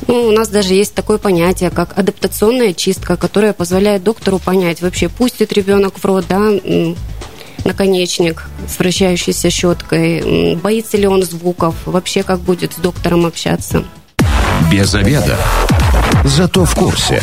Ну, 0.08 0.28
у 0.28 0.32
нас 0.32 0.48
даже 0.50 0.74
есть 0.74 0.94
такое 0.94 1.18
понятие, 1.18 1.70
как 1.70 1.98
адаптационная 1.98 2.74
чистка, 2.74 3.18
которая 3.18 3.54
позволяет 3.54 4.04
доктору 4.04 4.40
понять, 4.40 4.82
вообще 4.82 5.10
пустит 5.10 5.54
ребенок 5.54 6.00
в 6.00 6.06
рот, 6.06 6.26
да, 6.28 6.52
наконечник 7.66 8.48
с 8.68 8.80
вращающейся 8.80 9.50
щеткой, 9.50 10.56
боится 10.56 10.98
ли 10.98 11.08
он 11.08 11.24
звуков, 11.24 11.76
вообще 11.86 12.24
как 12.24 12.40
будет 12.40 12.74
с 12.74 12.78
доктором 12.78 13.26
общаться. 13.26 13.84
Без 14.72 14.94
обеда. 14.94 15.38
Зато 16.24 16.66
в 16.66 16.76
курсе. 16.76 17.22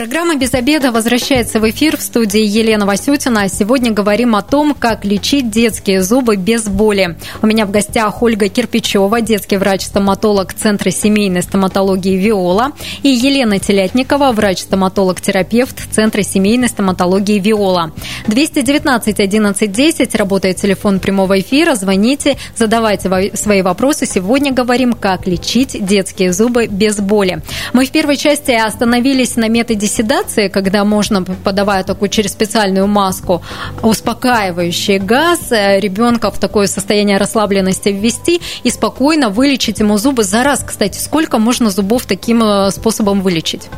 Программа 0.00 0.36
«Без 0.36 0.54
обеда» 0.54 0.92
возвращается 0.92 1.60
в 1.60 1.68
эфир 1.68 1.98
в 1.98 2.00
студии 2.00 2.40
Елена 2.40 2.86
Васютина. 2.86 3.50
Сегодня 3.50 3.90
говорим 3.90 4.34
о 4.34 4.40
том, 4.40 4.72
как 4.72 5.04
лечить 5.04 5.50
детские 5.50 6.02
зубы 6.02 6.36
без 6.36 6.64
боли. 6.70 7.18
У 7.42 7.46
меня 7.46 7.66
в 7.66 7.70
гостях 7.70 8.22
Ольга 8.22 8.48
Кирпичева, 8.48 9.20
детский 9.20 9.58
врач-стоматолог 9.58 10.54
Центра 10.54 10.90
семейной 10.90 11.42
стоматологии 11.42 12.16
«Виола», 12.16 12.72
и 13.02 13.10
Елена 13.10 13.58
Телятникова, 13.58 14.32
врач-стоматолог-терапевт 14.32 15.92
Центра 15.92 16.22
семейной 16.22 16.70
стоматологии 16.70 17.38
«Виола». 17.38 17.92
219 18.26 19.20
11 19.20 19.70
10, 19.70 20.14
работает 20.14 20.56
телефон 20.56 21.00
прямого 21.00 21.38
эфира. 21.40 21.74
Звоните, 21.74 22.38
задавайте 22.56 23.36
свои 23.36 23.60
вопросы. 23.60 24.06
Сегодня 24.06 24.50
говорим, 24.50 24.94
как 24.94 25.26
лечить 25.26 25.76
детские 25.84 26.32
зубы 26.32 26.68
без 26.68 27.00
боли. 27.00 27.42
Мы 27.74 27.84
в 27.84 27.90
первой 27.90 28.16
части 28.16 28.52
остановились 28.52 29.36
на 29.36 29.48
методе 29.50 29.89
седации, 29.90 30.48
когда 30.48 30.84
можно, 30.84 31.22
подавая 31.22 31.84
такую 31.84 32.08
через 32.08 32.32
специальную 32.32 32.86
маску, 32.86 33.42
успокаивающий 33.82 34.98
газ, 34.98 35.52
э, 35.52 35.80
ребенка 35.80 36.30
в 36.30 36.38
такое 36.38 36.66
состояние 36.66 37.18
расслабленности 37.18 37.90
ввести 37.90 38.40
и 38.62 38.70
спокойно 38.70 39.28
вылечить 39.28 39.80
ему 39.80 39.98
зубы 39.98 40.24
за 40.24 40.42
раз. 40.44 40.64
Кстати, 40.66 40.98
сколько 40.98 41.38
можно 41.38 41.70
зубов 41.70 42.06
таким 42.06 42.42
э, 42.42 42.70
способом 42.70 43.20
вылечить? 43.20 43.68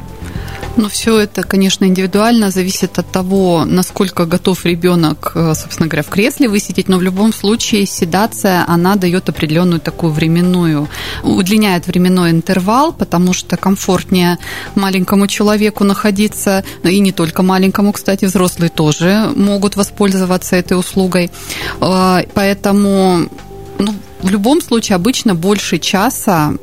Ну, 0.76 0.88
все 0.88 1.18
это, 1.18 1.42
конечно, 1.42 1.84
индивидуально, 1.84 2.50
зависит 2.50 2.98
от 2.98 3.12
того, 3.12 3.64
насколько 3.66 4.24
готов 4.24 4.64
ребенок, 4.64 5.32
э, 5.34 5.54
собственно 5.54 5.86
говоря, 5.86 6.02
в 6.02 6.08
кресле 6.08 6.48
высидеть, 6.48 6.88
но 6.88 6.96
в 6.96 7.02
любом 7.02 7.34
случае 7.34 7.84
седация, 7.86 8.64
она 8.66 8.96
дает 8.96 9.28
определенную 9.28 9.80
такую 9.80 10.12
временную, 10.12 10.88
удлиняет 11.22 11.86
временной 11.86 12.30
интервал, 12.30 12.92
потому 12.94 13.34
что 13.34 13.58
комфортнее 13.58 14.38
маленькому 14.74 15.26
человеку 15.26 15.84
находиться, 15.84 16.64
и 16.84 17.00
не 17.00 17.12
только 17.12 17.42
маленькому, 17.42 17.92
кстати, 17.92 18.24
взрослые 18.24 18.70
тоже 18.70 19.30
могут 19.36 19.76
воспользоваться 19.76 20.56
этой 20.56 20.78
услугой. 20.78 21.30
Э, 21.80 22.22
поэтому 22.32 23.28
ну, 23.78 23.94
в 24.22 24.30
любом 24.30 24.62
случае 24.62 24.96
обычно 24.96 25.34
больше 25.34 25.78
часа 25.78 26.54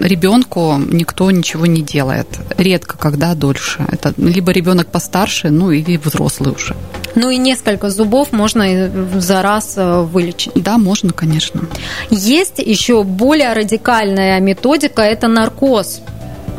ребенку 0.00 0.78
никто 0.78 1.30
ничего 1.30 1.66
не 1.66 1.82
делает. 1.82 2.26
Редко, 2.56 2.96
когда 2.98 3.34
дольше. 3.34 3.84
Это 3.90 4.14
либо 4.16 4.52
ребенок 4.52 4.88
постарше, 4.88 5.50
ну 5.50 5.70
или 5.70 5.96
взрослый 5.96 6.52
уже. 6.52 6.76
Ну 7.14 7.30
и 7.30 7.36
несколько 7.38 7.90
зубов 7.90 8.32
можно 8.32 8.90
за 9.20 9.42
раз 9.42 9.74
э, 9.76 10.02
вылечить. 10.02 10.52
Да, 10.54 10.78
можно, 10.78 11.12
конечно. 11.12 11.62
Есть 12.10 12.58
еще 12.58 13.02
более 13.02 13.52
радикальная 13.52 14.40
методика, 14.40 15.02
это 15.02 15.28
наркоз. 15.28 16.00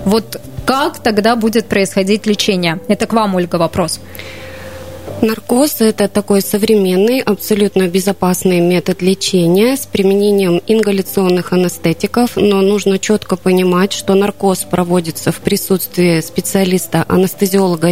Вот 0.05 0.41
как 0.65 0.99
тогда 0.99 1.35
будет 1.35 1.67
происходить 1.67 2.27
лечение? 2.27 2.79
Это 2.87 3.07
к 3.07 3.13
вам, 3.13 3.35
Ольга, 3.35 3.55
вопрос. 3.55 3.99
Наркоз– 5.21 5.75
это 5.81 6.07
такой 6.07 6.41
современный, 6.41 7.19
абсолютно 7.19 7.89
безопасный 7.89 8.61
метод 8.61 9.01
лечения 9.01 9.75
с 9.75 9.85
применением 9.85 10.61
ингаляционных 10.65 11.51
анестетиков, 11.51 12.37
но 12.37 12.61
нужно 12.61 12.99
четко 12.99 13.35
понимать, 13.35 13.91
что 13.91 14.15
наркоз 14.15 14.59
проводится 14.59 15.33
в 15.33 15.39
присутствии 15.39 16.21
специалиста, 16.21 17.03
анестезиолога, 17.09 17.89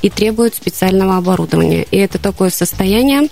и 0.00 0.08
требует 0.08 0.54
специального 0.54 1.18
оборудования. 1.18 1.86
И 1.90 1.98
это 1.98 2.18
такое 2.18 2.48
состояние 2.48 3.28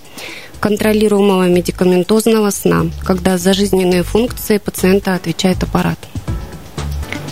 контролируемого 0.61 1.49
медикаментозного 1.49 2.50
сна, 2.50 2.87
когда 3.02 3.39
за 3.39 3.54
жизненные 3.54 4.02
функции 4.02 4.59
пациента 4.59 5.15
отвечает 5.15 5.63
аппарат. 5.63 5.99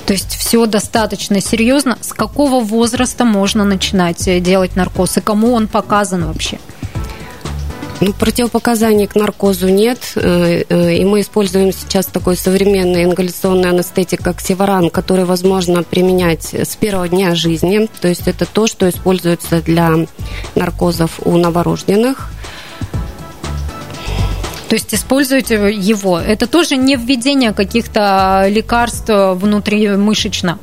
То 0.07 0.13
есть 0.13 0.37
все 0.37 0.67
достаточно 0.67 1.41
серьезно. 1.41 1.99
С 2.01 2.13
какого 2.13 2.65
возраста 2.65 3.25
можно 3.25 3.65
начинать 3.65 4.29
э, 4.29 4.39
делать 4.39 4.77
наркоз 4.77 5.17
и 5.17 5.21
кому 5.21 5.53
он 5.53 5.67
показан 5.67 6.27
вообще? 6.27 6.59
Ну, 8.01 8.13
противопоказаний 8.13 9.07
к 9.07 9.17
наркозу 9.17 9.69
нет, 9.69 9.99
э, 10.15 10.65
э, 10.69 10.95
и 10.97 11.05
мы 11.05 11.23
используем 11.23 11.73
сейчас 11.73 12.07
такой 12.07 12.37
современный 12.37 13.05
ингаляционный 13.05 13.71
анестетик, 13.71 14.23
как 14.23 14.41
севаран, 14.41 14.91
который 14.91 15.25
возможно 15.25 15.83
применять 15.83 16.55
с 16.55 16.77
первого 16.77 17.09
дня 17.09 17.35
жизни. 17.35 17.89
То 18.01 18.07
есть 18.07 18.29
это 18.29 18.45
то, 18.47 18.67
что 18.67 18.89
используется 18.89 19.61
для 19.61 20.07
наркозов 20.55 21.19
у 21.25 21.37
новорожденных. 21.37 22.31
То 24.69 24.75
есть 24.75 24.95
используете 24.95 25.55
его. 25.73 26.19
Это 26.19 26.47
тоже 26.47 26.77
не 26.77 26.97
введение 26.97 27.53
каких-то 27.53 28.47
лекарств 28.49 29.09
внутримышечно? 29.09 30.59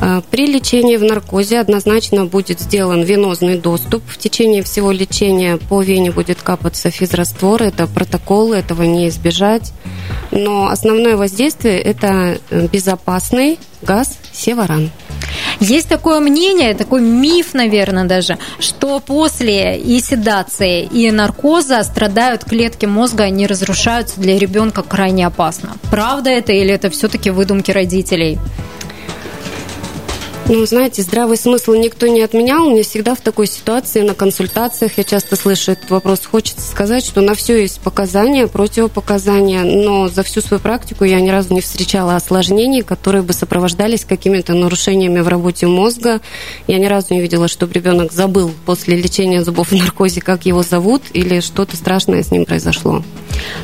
А, 0.00 0.20
при 0.30 0.46
лечении 0.46 0.96
в 0.96 1.02
наркозе 1.02 1.60
однозначно 1.60 2.26
будет 2.26 2.60
сделан 2.60 3.02
венозный 3.02 3.56
доступ. 3.56 4.02
В 4.06 4.18
течение 4.18 4.62
всего 4.62 4.90
лечения 4.92 5.56
по 5.56 5.80
вене 5.80 6.10
будет 6.10 6.42
капаться 6.42 6.90
физраствор. 6.90 7.62
Это 7.62 7.86
протокол, 7.86 8.52
этого 8.52 8.82
не 8.82 9.08
избежать. 9.08 9.72
Но 10.30 10.68
основное 10.68 11.16
воздействие– 11.16 11.80
это 11.80 12.38
э, 12.50 12.68
безопасный 12.70 13.58
газ 13.80 14.18
севаран. 14.32 14.90
Есть 15.60 15.88
такое 15.88 16.20
мнение, 16.20 16.74
такой 16.74 17.00
миф, 17.00 17.54
наверное, 17.54 18.04
даже, 18.04 18.38
что 18.58 19.00
после 19.00 19.78
и 19.78 20.00
седации, 20.00 20.82
и 20.82 21.10
наркоза 21.10 21.82
страдают 21.82 22.44
клетки 22.44 22.86
мозга, 22.86 23.24
они 23.24 23.46
разрушаются 23.46 24.20
для 24.20 24.38
ребенка 24.38 24.82
крайне 24.82 25.26
опасно. 25.26 25.76
Правда 25.90 26.30
это 26.30 26.52
или 26.52 26.72
это 26.72 26.90
все-таки 26.90 27.30
выдумки 27.30 27.70
родителей? 27.70 28.38
Ну, 30.46 30.66
знаете, 30.66 31.00
здравый 31.00 31.38
смысл 31.38 31.72
никто 31.72 32.06
не 32.06 32.20
отменял. 32.20 32.68
Мне 32.68 32.82
всегда 32.82 33.14
в 33.14 33.20
такой 33.20 33.46
ситуации 33.46 34.02
на 34.02 34.12
консультациях 34.12 34.98
я 34.98 35.04
часто 35.04 35.36
слышу 35.36 35.72
этот 35.72 35.88
вопрос. 35.88 36.26
Хочется 36.26 36.60
сказать, 36.60 37.02
что 37.02 37.22
на 37.22 37.34
все 37.34 37.62
есть 37.62 37.80
показания, 37.80 38.46
противопоказания, 38.46 39.64
но 39.64 40.08
за 40.08 40.22
всю 40.22 40.42
свою 40.42 40.60
практику 40.60 41.04
я 41.04 41.18
ни 41.20 41.30
разу 41.30 41.54
не 41.54 41.62
встречала 41.62 42.16
осложнений, 42.16 42.82
которые 42.82 43.22
бы 43.22 43.32
сопровождались 43.32 44.04
какими-то 44.04 44.52
нарушениями 44.52 45.20
в 45.20 45.28
работе 45.28 45.66
мозга. 45.66 46.20
Я 46.66 46.78
ни 46.78 46.86
разу 46.86 47.14
не 47.14 47.22
видела, 47.22 47.48
чтобы 47.48 47.72
ребенок 47.72 48.12
забыл 48.12 48.52
после 48.66 48.96
лечения 48.96 49.42
зубов 49.42 49.70
в 49.70 49.74
наркозе, 49.74 50.20
как 50.20 50.44
его 50.44 50.62
зовут, 50.62 51.02
или 51.14 51.40
что-то 51.40 51.74
страшное 51.78 52.22
с 52.22 52.30
ним 52.30 52.44
произошло. 52.44 53.02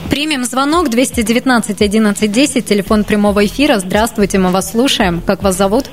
Примем 0.09 0.47
звонок 0.47 0.89
219 0.89 1.83
11 1.83 2.33
10, 2.33 2.67
телефон 2.67 3.05
прямого 3.05 3.45
эфира. 3.45 3.79
Здравствуйте, 3.81 4.39
мы 4.39 4.49
вас 4.49 4.71
слушаем. 4.71 5.23
Как 5.27 5.43
вас 5.43 5.59
зовут? 5.59 5.85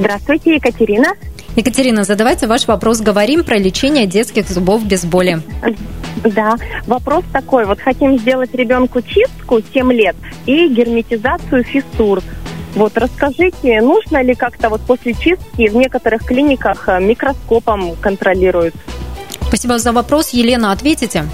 Здравствуйте, 0.00 0.54
Екатерина. 0.54 1.08
Екатерина, 1.56 2.04
задавайте 2.04 2.46
ваш 2.46 2.66
вопрос. 2.66 3.02
Говорим 3.02 3.44
про 3.44 3.58
лечение 3.58 4.06
детских 4.06 4.48
зубов 4.48 4.82
без 4.82 5.04
боли. 5.04 5.42
Да, 6.24 6.56
вопрос 6.86 7.22
такой. 7.34 7.66
Вот 7.66 7.80
хотим 7.80 8.18
сделать 8.18 8.54
ребенку 8.54 9.02
чистку 9.02 9.60
7 9.74 9.92
лет 9.92 10.16
и 10.46 10.68
герметизацию 10.68 11.64
фистур. 11.64 12.22
Вот 12.74 12.96
расскажите, 12.96 13.82
нужно 13.82 14.22
ли 14.22 14.34
как-то 14.34 14.70
вот 14.70 14.80
после 14.80 15.12
чистки 15.12 15.68
в 15.68 15.76
некоторых 15.76 16.24
клиниках 16.24 16.88
э, 16.88 16.98
микроскопом 16.98 17.94
контролируют? 17.96 18.74
Спасибо 19.48 19.78
за 19.78 19.92
вопрос. 19.92 20.30
Елена, 20.30 20.72
ответите? 20.72 21.26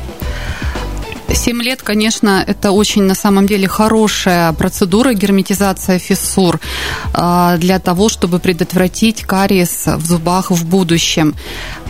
7 1.37 1.62
лет, 1.62 1.83
конечно, 1.83 2.42
это 2.44 2.70
очень 2.70 3.03
на 3.03 3.14
самом 3.14 3.46
деле 3.46 3.68
хорошая 3.68 4.53
процедура 4.53 5.12
герметизация 5.12 5.99
фиссур 5.99 6.59
а, 7.12 7.57
для 7.59 7.79
того, 7.79 8.09
чтобы 8.09 8.38
предотвратить 8.38 9.22
кариес 9.22 9.87
в 9.87 10.07
зубах 10.07 10.51
в 10.51 10.64
будущем. 10.64 11.35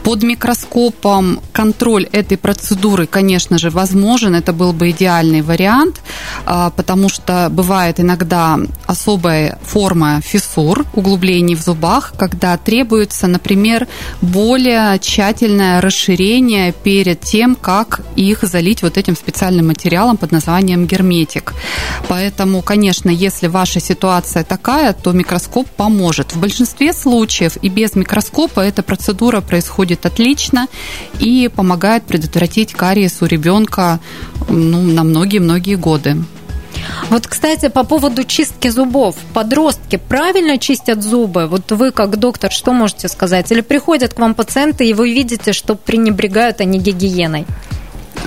Под 0.02 0.22
микроскопом 0.22 1.40
контроль 1.52 2.04
этой 2.12 2.36
процедуры, 2.36 3.06
конечно 3.06 3.58
же, 3.58 3.70
возможен. 3.70 4.34
Это 4.34 4.52
был 4.52 4.72
бы 4.72 4.90
идеальный 4.90 5.42
вариант, 5.42 6.00
а, 6.44 6.70
потому 6.70 7.08
что 7.08 7.48
бывает 7.50 7.98
иногда 8.00 8.58
особая 8.86 9.58
форма 9.64 10.20
фиссур, 10.20 10.84
углублений 10.94 11.54
в 11.56 11.62
зубах, 11.62 12.14
когда 12.18 12.56
требуется, 12.56 13.26
например, 13.26 13.88
более 14.20 14.98
тщательное 14.98 15.80
расширение 15.80 16.72
перед 16.72 17.20
тем, 17.20 17.56
как 17.56 18.00
их 18.16 18.42
залить 18.42 18.82
вот 18.82 18.98
этим 18.98 19.16
специальным 19.16 19.35
материалом 19.62 20.16
под 20.16 20.32
названием 20.32 20.86
герметик. 20.86 21.54
Поэтому, 22.08 22.62
конечно, 22.62 23.10
если 23.10 23.48
ваша 23.48 23.80
ситуация 23.80 24.44
такая, 24.44 24.92
то 24.92 25.12
микроскоп 25.12 25.68
поможет. 25.68 26.34
В 26.34 26.40
большинстве 26.40 26.92
случаев 26.92 27.56
и 27.62 27.68
без 27.68 27.94
микроскопа 27.94 28.60
эта 28.60 28.82
процедура 28.82 29.40
происходит 29.40 30.06
отлично 30.06 30.66
и 31.20 31.50
помогает 31.54 32.04
предотвратить 32.04 32.72
кариес 32.72 33.22
у 33.22 33.26
ребенка 33.26 34.00
ну, 34.48 34.82
на 34.82 35.04
многие-многие 35.04 35.76
годы. 35.76 36.16
Вот, 37.10 37.26
кстати, 37.26 37.68
по 37.68 37.84
поводу 37.84 38.24
чистки 38.24 38.68
зубов. 38.68 39.16
Подростки 39.34 39.96
правильно 39.96 40.58
чистят 40.58 41.02
зубы? 41.02 41.46
Вот 41.46 41.70
вы, 41.72 41.90
как 41.90 42.18
доктор, 42.18 42.52
что 42.52 42.72
можете 42.72 43.08
сказать? 43.08 43.50
Или 43.52 43.60
приходят 43.60 44.14
к 44.14 44.18
вам 44.18 44.34
пациенты, 44.34 44.86
и 44.86 44.94
вы 44.94 45.12
видите, 45.12 45.52
что 45.52 45.74
пренебрегают 45.74 46.60
они 46.60 46.78
гигиеной? 46.78 47.46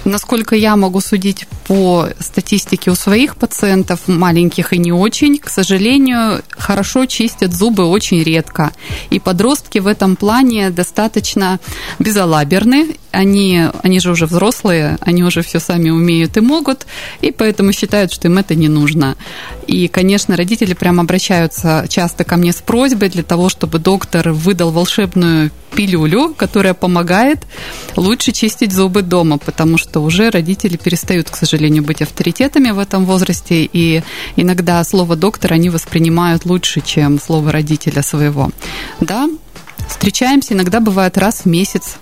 Насколько 0.05 0.55
я 0.55 0.75
могу 0.75 1.01
судить 1.01 1.47
по 1.67 2.07
статистике 2.19 2.91
у 2.91 2.95
своих 2.95 3.35
пациентов, 3.35 4.07
маленьких 4.07 4.73
и 4.73 4.77
не 4.77 4.91
очень, 4.91 5.38
к 5.38 5.49
сожалению, 5.49 6.41
хорошо 6.49 7.05
чистят 7.05 7.53
зубы 7.53 7.85
очень 7.85 8.23
редко. 8.23 8.71
И 9.09 9.19
подростки 9.19 9.79
в 9.79 9.88
этом 9.88 10.15
плане 10.15 10.69
достаточно 10.69 11.59
безалаберны. 11.99 12.95
Они, 13.12 13.65
они 13.83 13.99
же 13.99 14.12
уже 14.12 14.25
взрослые, 14.25 14.97
они 15.01 15.23
уже 15.23 15.41
все 15.41 15.59
сами 15.59 15.89
умеют 15.89 16.38
и 16.38 16.41
могут, 16.41 16.85
и 17.21 17.31
поэтому 17.31 17.73
считают, 17.73 18.13
что 18.13 18.27
им 18.27 18.38
это 18.38 18.53
не 18.53 18.67
нужно. 18.67 19.15
И, 19.65 19.88
конечно, 19.88 20.38
родители 20.38 20.73
прям 20.73 20.99
обращаются 20.99 21.85
часто 21.89 22.23
ко 22.23 22.38
мне 22.38 22.51
с 22.51 22.57
просьбой 22.57 23.09
для 23.09 23.23
того, 23.23 23.49
чтобы 23.49 23.79
доктор 23.79 24.31
выдал 24.31 24.71
волшебную 24.71 25.49
пилюлю, 25.75 26.33
которая 26.35 26.73
помогает 26.73 27.39
лучше 27.95 28.31
чистить 28.31 28.71
зубы 28.71 29.01
дома, 29.01 29.38
потому 29.38 29.77
что 29.77 29.88
уже 29.97 30.30
родители 30.30 30.78
перестают, 30.78 31.30
к 31.30 31.36
сожалению, 31.36 31.84
быть 31.84 32.02
авторитетами 32.02 32.71
в 32.71 32.80
этом 32.80 33.06
возрасте, 33.06 33.69
и 33.71 34.04
иногда 34.36 34.84
слово 34.84 35.15
доктора 35.15 35.56
они 35.56 35.69
воспринимают 35.69 36.45
лучше, 36.45 36.82
чем 36.82 37.19
слово 37.19 37.52
родителя 37.52 38.04
своего. 38.04 38.49
Да, 38.99 39.28
встречаемся, 39.88 40.54
иногда 40.54 40.80
бывает 40.80 41.17
раз 41.17 41.41
в 41.41 41.45
месяц, 41.45 41.95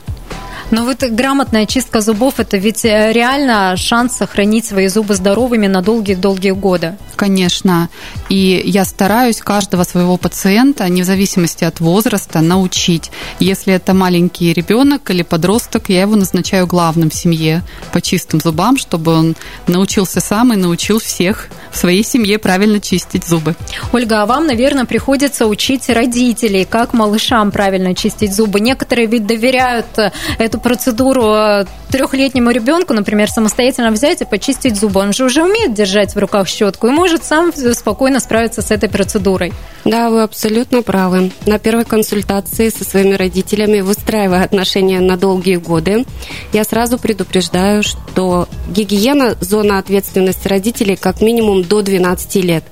но 0.71 0.83
вот 0.83 1.03
грамотная 1.03 1.65
чистка 1.65 2.01
зубов– 2.01 2.35
это 2.39 2.57
ведь 2.57 2.83
э, 2.83 3.13
реально 3.13 3.75
шанс 3.77 4.17
сохранить 4.17 4.65
свои 4.65 4.87
зубы 4.87 5.15
здоровыми 5.15 5.67
на 5.67 5.81
долгие-долгие 5.81 6.51
годы. 6.51 6.95
Конечно. 7.15 7.89
И 8.29 8.61
я 8.65 8.83
стараюсь 8.85 9.37
каждого 9.37 9.83
своего 9.83 10.17
пациента, 10.17 10.87
не 10.89 11.03
в 11.03 11.05
зависимости 11.05 11.63
от 11.63 11.79
возраста, 11.79 12.41
научить. 12.41 13.11
Если 13.39 13.73
это 13.73 13.93
маленький 13.93 14.53
ребенок 14.53 15.09
или 15.09 15.23
подросток, 15.23 15.89
я 15.89 16.01
его 16.01 16.15
назначаю 16.15 16.67
главным 16.67 17.09
в 17.09 17.13
семье 17.13 17.63
по 17.93 18.01
чистым 18.01 18.39
зубам, 18.39 18.77
чтобы 18.77 19.13
он 19.13 19.35
научился 19.67 20.19
сам 20.19 20.53
и 20.53 20.57
научил 20.57 20.99
всех 20.99 21.47
в 21.71 21.77
своей 21.77 22.03
семье 22.03 22.37
правильно 22.37 22.79
чистить 22.79 23.25
зубы. 23.25 23.55
Ольга, 23.93 24.23
а 24.23 24.25
вам, 24.25 24.47
наверное, 24.47 24.85
приходится 24.85 25.47
учить 25.47 25.89
родителей, 25.89 26.65
как 26.65 26.93
малышам 26.93 27.51
правильно 27.51 27.95
чистить 27.95 28.33
зубы. 28.33 28.59
Некоторые 28.59 29.07
ведь 29.07 29.25
доверяют 29.25 29.85
э, 29.97 30.11
эту 30.39 30.59
процедуру 30.59 31.33
э, 31.33 31.65
трехлетнему 31.89 32.51
ребенку, 32.51 32.93
например, 32.93 33.29
самостоятельно 33.29 33.91
взять 33.91 34.21
и 34.21 34.25
почистить 34.25 34.75
зубы. 34.75 35.01
Он 35.01 35.13
же 35.13 35.25
уже 35.25 35.43
умеет 35.43 35.73
держать 35.73 36.15
в 36.15 36.19
руках 36.19 36.47
щетку 36.47 36.87
и 36.87 36.91
может 36.91 37.23
сам 37.23 37.51
спокойно 37.73 38.19
справиться 38.19 38.61
с 38.61 38.71
этой 38.71 38.89
процедурой. 38.89 39.53
Да, 39.85 40.09
вы 40.09 40.23
абсолютно 40.23 40.81
правы. 40.81 41.31
На 41.45 41.59
первой 41.59 41.85
консультации 41.85 42.69
со 42.69 42.83
своими 42.83 43.13
родителями, 43.13 43.81
выстраивая 43.81 44.43
отношения 44.43 44.99
на 44.99 45.17
долгие 45.17 45.55
годы, 45.55 46.05
я 46.53 46.63
сразу 46.63 46.97
предупреждаю, 46.97 47.83
что 47.83 48.47
гигиена– 48.69 49.37
зона 49.41 49.79
ответственности 49.79 50.47
родителей 50.47 50.95
как 50.95 51.21
минимум 51.21 51.56
до 51.63 51.81
12 51.81 52.35
лет. 52.43 52.63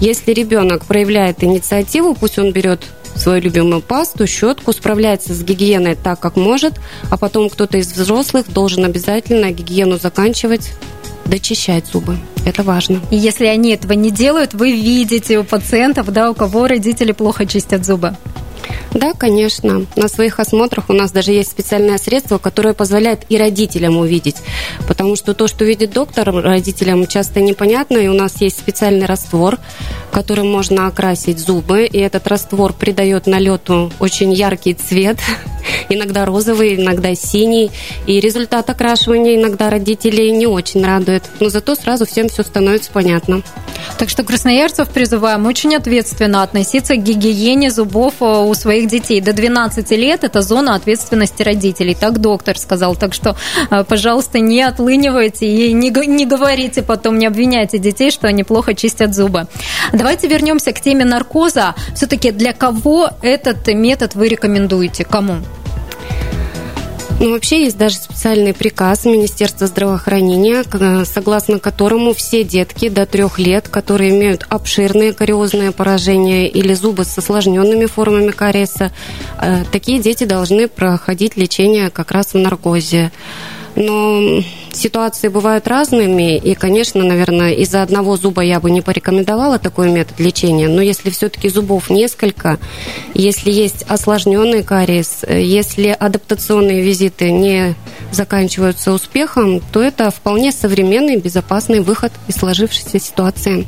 Если 0.00 0.32
ребенок 0.32 0.84
проявляет 0.84 1.42
инициативу, 1.42 2.14
пусть 2.14 2.38
он 2.38 2.52
берет 2.52 2.80
свою 3.14 3.42
любимую 3.42 3.82
пасту, 3.82 4.26
щетку, 4.26 4.72
справляется 4.72 5.34
с 5.34 5.42
гигиеной 5.42 5.96
так, 5.96 6.20
как 6.20 6.36
может, 6.36 6.74
а 7.10 7.16
потом 7.16 7.50
кто-то 7.50 7.78
из 7.78 7.92
взрослых 7.92 8.50
должен 8.52 8.84
обязательно 8.84 9.50
гигиену 9.50 9.98
заканчивать 9.98 10.72
дочищать 11.24 11.86
зубы. 11.86 12.18
Это 12.44 12.62
важно. 12.62 13.00
И 13.10 13.16
если 13.16 13.46
они 13.46 13.72
этого 13.72 13.92
не 13.92 14.10
делают, 14.10 14.54
вы 14.54 14.72
видите 14.72 15.38
у 15.38 15.44
пациентов, 15.44 16.12
да, 16.12 16.30
у 16.30 16.34
кого 16.34 16.66
родители 16.66 17.12
плохо 17.12 17.46
чистят 17.46 17.84
зубы. 17.84 18.16
Да, 18.94 19.14
конечно. 19.14 19.86
На 19.96 20.08
своих 20.08 20.38
осмотрах 20.38 20.90
у 20.90 20.92
нас 20.92 21.12
даже 21.12 21.32
есть 21.32 21.50
специальное 21.50 21.98
средство, 21.98 22.38
которое 22.38 22.74
позволяет 22.74 23.20
и 23.28 23.38
родителям 23.38 23.96
увидеть. 23.96 24.36
Потому 24.86 25.16
что 25.16 25.34
то, 25.34 25.48
что 25.48 25.64
видит 25.64 25.92
доктор, 25.92 26.30
родителям 26.32 27.06
часто 27.06 27.40
непонятно, 27.40 27.96
и 27.98 28.08
у 28.08 28.14
нас 28.14 28.40
есть 28.40 28.58
специальный 28.58 29.06
раствор, 29.06 29.58
которым 30.12 30.50
можно 30.50 30.86
окрасить 30.86 31.38
зубы, 31.38 31.86
и 31.86 31.98
этот 31.98 32.26
раствор 32.26 32.72
придает 32.72 33.26
налету 33.26 33.90
очень 33.98 34.32
яркий 34.32 34.74
цвет, 34.74 35.18
иногда 35.88 36.24
розовый, 36.24 36.76
иногда 36.76 37.14
синий, 37.14 37.70
и 38.06 38.20
результат 38.20 38.68
окрашивания 38.70 39.36
иногда 39.36 39.70
родителей 39.70 40.30
не 40.30 40.46
очень 40.46 40.84
радует, 40.84 41.24
но 41.40 41.48
зато 41.48 41.74
сразу 41.74 42.06
всем 42.06 42.28
все 42.28 42.42
становится 42.42 42.90
понятно. 42.92 43.42
Так 43.98 44.08
что 44.08 44.24
красноярцев 44.24 44.88
призываем 44.88 45.46
очень 45.46 45.74
ответственно 45.74 46.42
относиться 46.42 46.94
к 46.94 47.02
гигиене 47.02 47.70
зубов 47.70 48.14
э, 48.20 48.24
у 48.24 48.54
своих 48.54 48.88
детей. 48.88 49.20
До 49.20 49.32
12 49.32 49.90
лет 49.92 50.24
это 50.24 50.42
зона 50.42 50.74
ответственности 50.74 51.42
родителей. 51.42 51.94
Так 51.98 52.18
доктор 52.18 52.58
сказал. 52.58 52.96
Так 52.96 53.14
что, 53.14 53.36
э, 53.70 53.84
пожалуйста, 53.84 54.38
не 54.38 54.62
отлынивайте 54.62 55.46
и 55.46 55.72
не, 55.72 55.90
не 55.90 56.26
говорите 56.26 56.82
потом, 56.82 57.18
не 57.18 57.26
обвиняйте 57.26 57.78
детей, 57.78 58.10
что 58.10 58.28
они 58.28 58.44
плохо 58.44 58.74
чистят 58.74 59.14
зубы. 59.14 59.46
Давайте 59.92 60.28
вернемся 60.28 60.72
к 60.72 60.80
теме 60.80 61.04
наркоза. 61.04 61.74
Все-таки 61.94 62.30
для 62.30 62.52
кого 62.52 63.10
этот 63.22 63.66
метод 63.68 64.14
вы 64.14 64.28
рекомендуете? 64.28 65.04
Кому? 65.04 65.36
Ну, 67.22 67.30
вообще 67.30 67.62
есть 67.62 67.78
даже 67.78 67.94
специальный 67.94 68.52
приказ 68.52 69.04
Министерства 69.04 69.68
здравоохранения, 69.68 70.64
согласно 71.04 71.60
которому 71.60 72.14
все 72.14 72.42
детки 72.42 72.88
до 72.88 73.06
трех 73.06 73.38
лет, 73.38 73.68
которые 73.68 74.10
имеют 74.10 74.44
обширные 74.48 75.12
кариозные 75.12 75.70
поражения 75.70 76.48
или 76.48 76.74
зубы 76.74 77.04
с 77.04 77.16
осложненными 77.16 77.86
формами 77.86 78.32
кариеса, 78.32 78.90
э, 79.40 79.62
такие 79.70 80.00
дети 80.00 80.24
должны 80.24 80.66
проходить 80.66 81.36
лечение 81.36 81.90
как 81.90 82.10
раз 82.10 82.34
в 82.34 82.38
наркозе. 82.38 83.12
Но 83.74 84.42
ситуации 84.72 85.28
бывают 85.28 85.66
разными, 85.66 86.36
и, 86.36 86.54
конечно, 86.54 87.02
наверное, 87.04 87.52
из-за 87.52 87.82
одного 87.82 88.16
зуба 88.16 88.42
я 88.42 88.60
бы 88.60 88.70
не 88.70 88.82
порекомендовала 88.82 89.58
такой 89.58 89.90
метод 89.90 90.20
лечения, 90.20 90.68
но 90.68 90.82
если 90.82 91.10
все-таки 91.10 91.48
зубов 91.48 91.90
несколько, 91.90 92.58
если 93.14 93.50
есть 93.50 93.84
осложненный 93.88 94.62
кариес, 94.62 95.24
если 95.28 95.88
адаптационные 95.88 96.82
визиты 96.82 97.30
не 97.30 97.74
заканчиваются 98.12 98.92
успехом, 98.92 99.60
то 99.72 99.82
это 99.82 100.10
вполне 100.10 100.52
современный 100.52 101.16
безопасный 101.16 101.80
выход 101.80 102.12
из 102.28 102.36
сложившейся 102.36 102.98
ситуации. 102.98 103.66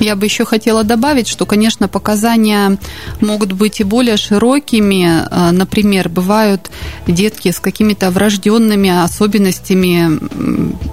Я 0.00 0.14
бы 0.16 0.26
еще 0.26 0.44
хотела 0.44 0.84
добавить, 0.84 1.28
что, 1.28 1.44
конечно, 1.46 1.88
показания 1.88 2.78
могут 3.20 3.52
быть 3.52 3.80
и 3.80 3.84
более 3.84 4.16
широкими. 4.16 5.22
Э, 5.30 5.50
например, 5.50 6.08
бывают 6.08 6.70
детки 7.06 7.50
с 7.50 7.58
какими-то 7.58 8.10
врожденными 8.10 8.90
особенностями 8.90 10.18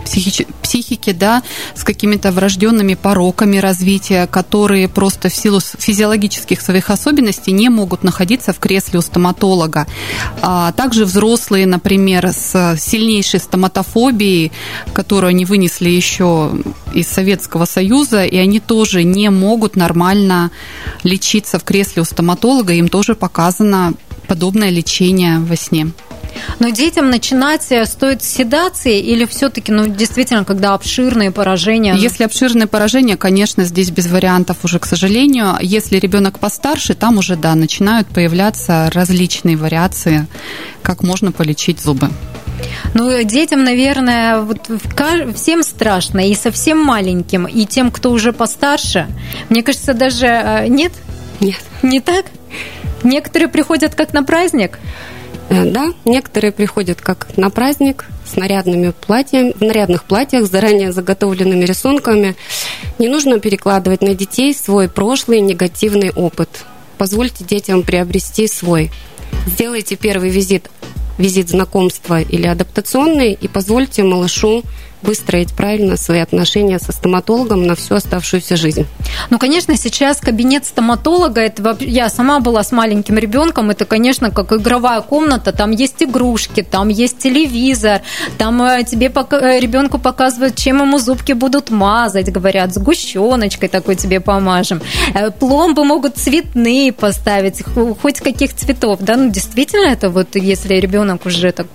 психики, 0.03 0.47
психики 0.61 1.11
да, 1.11 1.43
с 1.75 1.83
какими-то 1.83 2.31
врожденными 2.31 2.95
пороками 2.95 3.57
развития, 3.57 4.27
которые 4.27 4.87
просто 4.87 5.29
в 5.29 5.35
силу 5.35 5.59
физиологических 5.59 6.59
своих 6.59 6.89
особенностей 6.89 7.51
не 7.51 7.69
могут 7.69 8.03
находиться 8.03 8.53
в 8.53 8.59
кресле 8.59 8.99
у 8.99 9.01
стоматолога. 9.01 9.85
А 10.41 10.71
также 10.71 11.05
взрослые, 11.05 11.65
например, 11.67 12.27
с 12.27 12.75
сильнейшей 12.79 13.39
стоматофобией, 13.39 14.51
которую 14.93 15.29
они 15.29 15.45
вынесли 15.45 15.89
еще 15.89 16.51
из 16.93 17.07
Советского 17.07 17.65
Союза, 17.65 18.23
и 18.25 18.37
они 18.37 18.59
тоже 18.59 18.94
не 19.03 19.29
могут 19.29 19.75
нормально 19.75 20.51
лечиться 21.03 21.59
в 21.59 21.63
кресле 21.63 22.01
у 22.01 22.05
стоматолога, 22.05 22.73
им 22.73 22.87
тоже 22.87 23.15
показано 23.15 23.93
подобное 24.27 24.69
лечение 24.69 25.39
во 25.39 25.55
сне. 25.55 25.87
Но 26.59 26.69
детям 26.69 27.09
начинать 27.09 27.71
э, 27.71 27.85
стоит 27.85 28.23
с 28.23 28.27
седации 28.27 28.99
или 28.99 29.25
все-таки, 29.25 29.71
ну, 29.71 29.87
действительно, 29.87 30.45
когда 30.45 30.73
обширные 30.73 31.31
поражения? 31.31 31.95
Если 31.95 32.23
обширные 32.23 32.67
поражения, 32.67 33.17
конечно, 33.17 33.63
здесь 33.63 33.89
без 33.89 34.07
вариантов 34.07 34.57
уже, 34.63 34.79
к 34.79 34.85
сожалению. 34.85 35.55
Если 35.61 35.97
ребенок 35.97 36.39
постарше, 36.39 36.93
там 36.93 37.17
уже, 37.17 37.35
да, 37.35 37.55
начинают 37.55 38.07
появляться 38.07 38.89
различные 38.93 39.57
вариации, 39.57 40.27
как 40.81 41.03
можно 41.03 41.31
полечить 41.31 41.79
зубы. 41.79 42.09
Ну, 42.93 43.23
детям, 43.23 43.63
наверное, 43.63 44.41
вот 44.41 44.69
всем 45.35 45.63
страшно, 45.63 46.27
и 46.27 46.35
совсем 46.35 46.79
маленьким, 46.79 47.45
и 47.45 47.65
тем, 47.65 47.91
кто 47.91 48.11
уже 48.11 48.33
постарше. 48.33 49.07
Мне 49.49 49.63
кажется, 49.63 49.93
даже 49.93 50.25
э, 50.25 50.67
нет? 50.67 50.93
Нет. 51.39 51.61
Не 51.81 51.99
так? 51.99 52.25
Некоторые 53.03 53.49
приходят 53.49 53.95
как 53.95 54.13
на 54.13 54.23
праздник? 54.23 54.79
Э, 55.49 55.65
да, 55.65 55.93
некоторые 56.05 56.51
приходят 56.51 57.01
как 57.01 57.27
на 57.37 57.49
праздник 57.49 58.05
с 58.25 58.35
нарядными 58.35 58.91
платьями, 58.91 59.53
в 59.53 59.61
нарядных 59.61 60.05
платьях 60.05 60.45
с 60.45 60.49
заранее 60.49 60.91
заготовленными 60.91 61.65
рисунками. 61.65 62.35
Не 62.97 63.09
нужно 63.09 63.39
перекладывать 63.39 64.01
на 64.01 64.15
детей 64.15 64.53
свой 64.53 64.89
прошлый 64.89 65.41
негативный 65.41 66.11
опыт. 66.11 66.49
Позвольте 66.97 67.43
детям 67.43 67.83
приобрести 67.83 68.47
свой. 68.47 68.91
Сделайте 69.45 69.95
первый 69.95 70.29
визит, 70.29 70.69
визит 71.17 71.49
знакомства 71.49 72.21
или 72.21 72.47
адаптационный 72.47 73.33
и 73.33 73.47
позвольте 73.47 74.03
малышу 74.03 74.63
выстроить 75.05 75.53
правильно 75.53 75.97
свои 75.97 76.19
отношения 76.19 76.79
со 76.79 76.91
стоматологом 76.91 77.65
на 77.67 77.75
всю 77.75 77.95
оставшуюся 77.95 78.55
жизнь. 78.55 78.85
Ну, 79.29 79.37
конечно, 79.37 79.77
сейчас 79.77 80.19
кабинет 80.19 80.65
стоматолога, 80.65 81.41
это 81.41 81.77
я 81.79 82.09
сама 82.09 82.39
была 82.39 82.63
с 82.63 82.71
маленьким 82.71 83.17
ребенком, 83.17 83.69
это, 83.69 83.85
конечно, 83.85 84.31
как 84.31 84.51
игровая 84.53 85.01
комната, 85.01 85.51
там 85.51 85.71
есть 85.71 86.01
игрушки, 86.01 86.63
там 86.63 86.89
есть 86.89 87.19
телевизор, 87.19 88.01
там 88.37 88.61
э, 88.63 88.83
тебе 88.83 89.07
э, 89.07 89.59
ребенку 89.59 89.97
показывают, 89.97 90.55
чем 90.55 90.81
ему 90.81 90.97
зубки 90.97 91.33
будут 91.33 91.69
мазать, 91.69 92.31
говорят, 92.31 92.73
сгущеночкой 92.73 93.69
такой 93.69 93.95
тебе 93.95 94.19
помажем. 94.19 94.81
Э, 95.13 95.31
пломбы 95.31 95.83
могут 95.83 96.17
цветные 96.17 96.91
поставить, 96.91 97.63
хоть 98.01 98.19
каких 98.19 98.55
цветов, 98.55 98.99
да, 99.01 99.17
ну, 99.17 99.29
действительно, 99.29 99.87
это 99.87 100.09
вот 100.09 100.35
если 100.35 100.75
ребенок 100.75 101.25
уже 101.25 101.51
так 101.51 101.67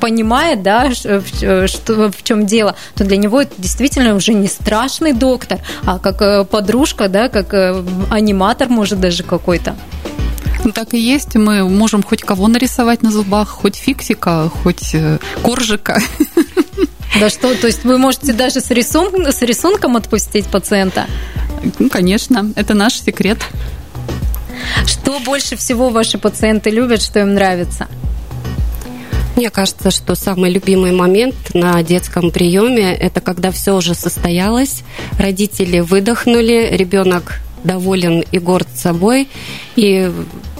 понимает, 0.00 0.62
да, 0.62 0.90
что, 0.92 2.10
в 2.10 2.22
чем 2.22 2.46
дело, 2.46 2.61
дело, 2.62 2.76
то 2.94 3.04
для 3.04 3.16
него 3.16 3.42
это 3.42 3.54
действительно 3.58 4.14
уже 4.14 4.34
не 4.34 4.48
страшный 4.48 5.12
доктор, 5.12 5.58
а 5.84 5.98
как 5.98 6.22
э, 6.22 6.44
подружка, 6.44 7.08
да, 7.08 7.28
как 7.28 7.52
э, 7.54 7.82
аниматор, 8.10 8.68
может, 8.68 9.00
даже 9.00 9.22
какой-то. 9.22 9.74
Ну, 10.64 10.70
так 10.70 10.94
и 10.94 10.98
есть. 10.98 11.34
Мы 11.34 11.68
можем 11.68 12.02
хоть 12.02 12.22
кого 12.22 12.46
нарисовать 12.46 13.02
на 13.02 13.10
зубах, 13.10 13.48
хоть 13.48 13.76
фиксика, 13.76 14.48
хоть 14.62 14.94
э, 14.94 15.18
коржика. 15.42 16.00
Да 17.20 17.28
что, 17.28 17.54
то 17.54 17.66
есть 17.66 17.84
вы 17.84 17.98
можете 17.98 18.32
даже 18.32 18.62
с, 18.62 18.70
рисун, 18.70 19.26
с 19.26 19.42
рисунком 19.42 19.96
отпустить 19.96 20.46
пациента? 20.46 21.06
Ну, 21.78 21.90
конечно, 21.90 22.50
это 22.56 22.72
наш 22.72 22.94
секрет. 22.94 23.38
Что 24.86 25.20
больше 25.20 25.56
всего 25.56 25.90
ваши 25.90 26.16
пациенты 26.16 26.70
любят, 26.70 27.02
что 27.02 27.20
им 27.20 27.34
нравится? 27.34 27.86
Мне 29.36 29.50
кажется, 29.50 29.90
что 29.90 30.14
самый 30.14 30.50
любимый 30.50 30.92
момент 30.92 31.34
на 31.54 31.82
детском 31.82 32.30
приеме– 32.30 32.94
это 33.00 33.20
когда 33.20 33.50
все 33.50 33.74
уже 33.74 33.94
состоялось, 33.94 34.82
родители 35.18 35.80
выдохнули, 35.80 36.68
ребенок 36.72 37.40
доволен 37.64 38.24
и 38.30 38.38
горд 38.38 38.68
собой. 38.74 39.28
И 39.74 40.12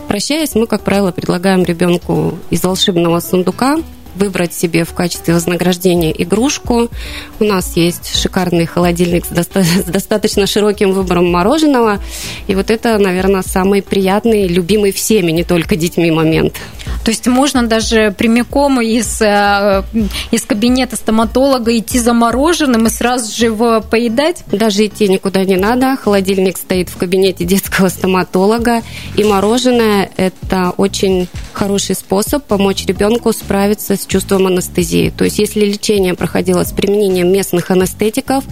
прощаясь, 0.09 0.55
мы, 0.55 0.67
как 0.67 0.85
правило, 0.85 1.13
предлагаем 1.13 1.65
ребенку 1.65 2.39
из 2.51 2.63
волшебного 2.63 3.21
сундука 3.21 3.79
выбрать 4.14 4.55
себе 4.55 4.85
в 4.85 4.92
качестве 4.92 5.35
вознаграждения 5.35 6.12
игрушку. 6.12 6.88
У 7.40 7.44
нас 7.44 7.77
есть 7.77 8.20
шикарный 8.20 8.66
холодильник 8.66 9.27
с, 9.27 9.29
доста- 9.29 9.64
с 9.64 9.85
достаточно 9.85 10.46
широким 10.46 10.92
выбором 10.92 11.31
мороженого. 11.31 12.01
И 12.46 12.55
вот 12.55 12.70
это, 12.70 12.98
наверное, 12.98 13.42
самый 13.42 13.83
приятный, 13.83 14.46
любимый 14.46 14.92
всеми, 14.92 15.33
не 15.33 15.44
только 15.44 15.77
детьми 15.77 16.11
момент. 16.11 16.55
То 17.05 17.11
есть 17.11 17.27
можно 17.27 17.66
даже 17.66 18.14
прямиком 18.16 18.81
из, 18.81 19.20
э, 19.20 19.83
из 20.31 20.42
кабинета 20.42 20.96
стоматолога 20.96 21.77
идти 21.77 21.98
за 21.98 22.12
мороженым 22.12 22.87
и 22.87 22.90
сразу 22.90 23.35
же 23.35 23.46
его 23.46 23.81
поедать? 23.81 24.44
Даже 24.53 24.87
идти 24.87 25.09
никуда 25.09 25.44
не 25.44 25.57
надо. 25.57 25.96
Холодильник 25.96 26.59
стоит 26.59 26.88
в 26.88 26.96
кабинете 26.96 27.44
детского 27.44 27.88
стоматолога. 27.88 28.83
И 29.16 29.25
мороженое– 29.25 30.11
это 30.16 30.72
очень 30.77 31.29
хороший 31.53 31.96
способ 31.96 32.44
помочь 32.44 32.87
ребенку 32.87 33.33
справиться 33.33 33.96
с 34.03 34.07
чувством 34.07 34.47
анестезии. 34.47 35.12
То 35.17 35.25
есть 35.25 35.38
если 35.38 35.65
лечение 35.65 36.15
проходило 36.15 36.65
с 36.65 36.73
применением 36.73 37.33
местных 37.33 37.71
анестетиков, 37.71 38.45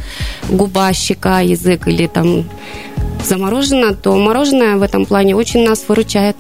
губа, 0.48 0.92
щека, 0.92 1.40
язык 1.40 1.88
или 1.88 2.06
там 2.06 2.44
заморожено, 3.24 3.94
то 3.94 4.16
мороженое 4.16 4.76
в 4.76 4.82
этом 4.82 5.04
плане 5.04 5.36
очень 5.36 5.68
нас 5.68 5.84
выручает. 5.88 6.36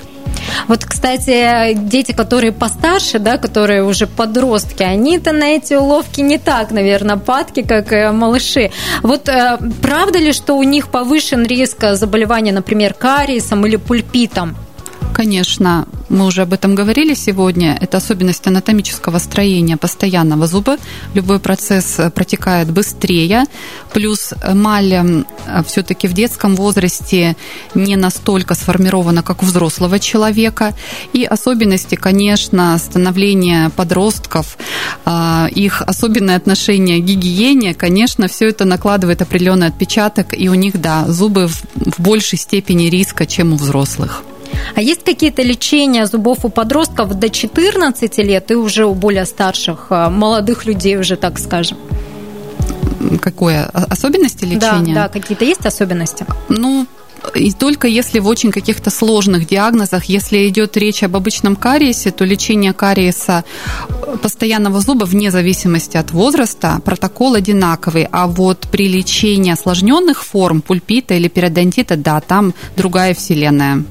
Вот, 0.68 0.84
кстати, 0.84 1.74
дети, 1.74 2.12
которые 2.12 2.52
постарше, 2.52 3.18
да, 3.18 3.36
которые 3.36 3.84
уже 3.84 4.06
подростки, 4.06 4.82
они-то 4.82 5.32
на 5.32 5.56
эти 5.56 5.74
уловки 5.74 6.20
не 6.20 6.38
так, 6.38 6.70
наверное, 6.70 7.16
падки, 7.16 7.62
как 7.62 7.92
э, 7.92 8.12
малыши. 8.12 8.70
Вот 9.02 9.28
э, 9.28 9.58
правда 9.82 10.18
ли, 10.18 10.32
что 10.32 10.54
у 10.54 10.62
них 10.62 10.88
повышен 10.88 11.44
риск 11.44 11.84
заболевания, 11.92 12.52
например, 12.52 12.94
кариесом 12.94 13.66
или 13.66 13.76
пульпитом? 13.76 14.56
Конечно, 15.12 15.86
мы 16.10 16.26
уже 16.26 16.42
об 16.42 16.52
этом 16.52 16.74
говорили 16.74 17.14
сегодня. 17.14 17.78
Это 17.80 17.98
особенность 17.98 18.46
анатомического 18.46 19.18
строения 19.18 19.76
постоянного 19.76 20.46
зуба. 20.46 20.76
Любой 21.14 21.38
процесс 21.38 21.98
э, 21.98 22.10
протекает 22.10 22.70
быстрее. 22.70 23.44
Плюс 23.94 24.34
эмаль 24.46 24.92
э, 24.92 25.24
все-таки 25.66 26.08
в 26.08 26.12
детском 26.12 26.56
возрасте 26.56 27.36
не 27.74 27.96
настолько 27.96 28.54
сформирована, 28.54 29.22
как 29.22 29.42
у 29.42 29.46
взрослого 29.46 30.00
человека. 30.00 30.74
И 31.12 31.24
особенности, 31.24 31.94
конечно, 31.94 32.76
становления 32.78 33.70
подростков, 33.70 34.58
э, 35.06 35.46
их 35.52 35.82
особенное 35.82 36.36
отношение 36.36 36.98
к 36.98 37.04
гигиене, 37.04 37.72
конечно, 37.74 38.26
все 38.26 38.48
это 38.48 38.64
накладывает 38.64 39.22
определенный 39.22 39.68
отпечаток, 39.68 40.34
и 40.36 40.48
у 40.48 40.54
них, 40.54 40.80
да, 40.80 41.06
зубы 41.06 41.46
в 41.46 42.00
большей 42.00 42.38
степени 42.38 42.90
риска, 42.90 43.26
чем 43.26 43.52
у 43.52 43.56
взрослых. 43.56 44.24
А 44.74 44.80
есть 44.80 45.04
какие-то 45.04 45.42
лечения 45.42 46.06
зубов 46.06 46.44
у 46.44 46.48
подростков 46.48 47.14
до 47.14 47.28
14 47.28 48.18
лет 48.18 48.50
и 48.50 48.54
уже 48.54 48.84
у 48.84 48.94
более 48.94 49.26
старших, 49.26 49.86
э, 49.90 50.08
молодых 50.08 50.66
людей 50.66 50.96
уже, 50.96 51.16
так 51.16 51.38
скажем? 51.38 51.78
Какое? 53.20 53.64
Особенности 53.66 54.44
лечения? 54.44 54.94
Да, 54.94 55.08
да, 55.08 55.08
какие-то 55.08 55.44
есть 55.44 55.66
особенности? 55.66 56.26
Ну, 56.48 56.86
и 57.34 57.52
только 57.52 57.86
если 57.88 58.18
в 58.18 58.26
очень 58.26 58.50
каких-то 58.50 58.90
сложных 58.90 59.46
диагнозах, 59.46 60.04
если 60.04 60.48
идет 60.48 60.76
речь 60.76 61.02
об 61.02 61.16
обычном 61.16 61.56
кариесе, 61.56 62.10
то 62.10 62.24
лечение 62.24 62.72
кариеса 62.72 63.44
постоянного 64.22 64.80
зуба 64.80 65.04
вне 65.04 65.30
зависимости 65.30 65.96
от 65.96 66.12
возраста 66.12 66.80
протокол 66.84 67.34
одинаковый, 67.34 68.08
а 68.10 68.26
вот 68.26 68.68
при 68.70 68.88
лечении 68.88 69.52
осложненных 69.52 70.24
форм 70.24 70.62
пульпита 70.62 71.14
или 71.14 71.28
периодонтита, 71.28 71.96
да, 71.96 72.20
там 72.20 72.54
другая 72.76 73.14
вселенная. 73.14 73.84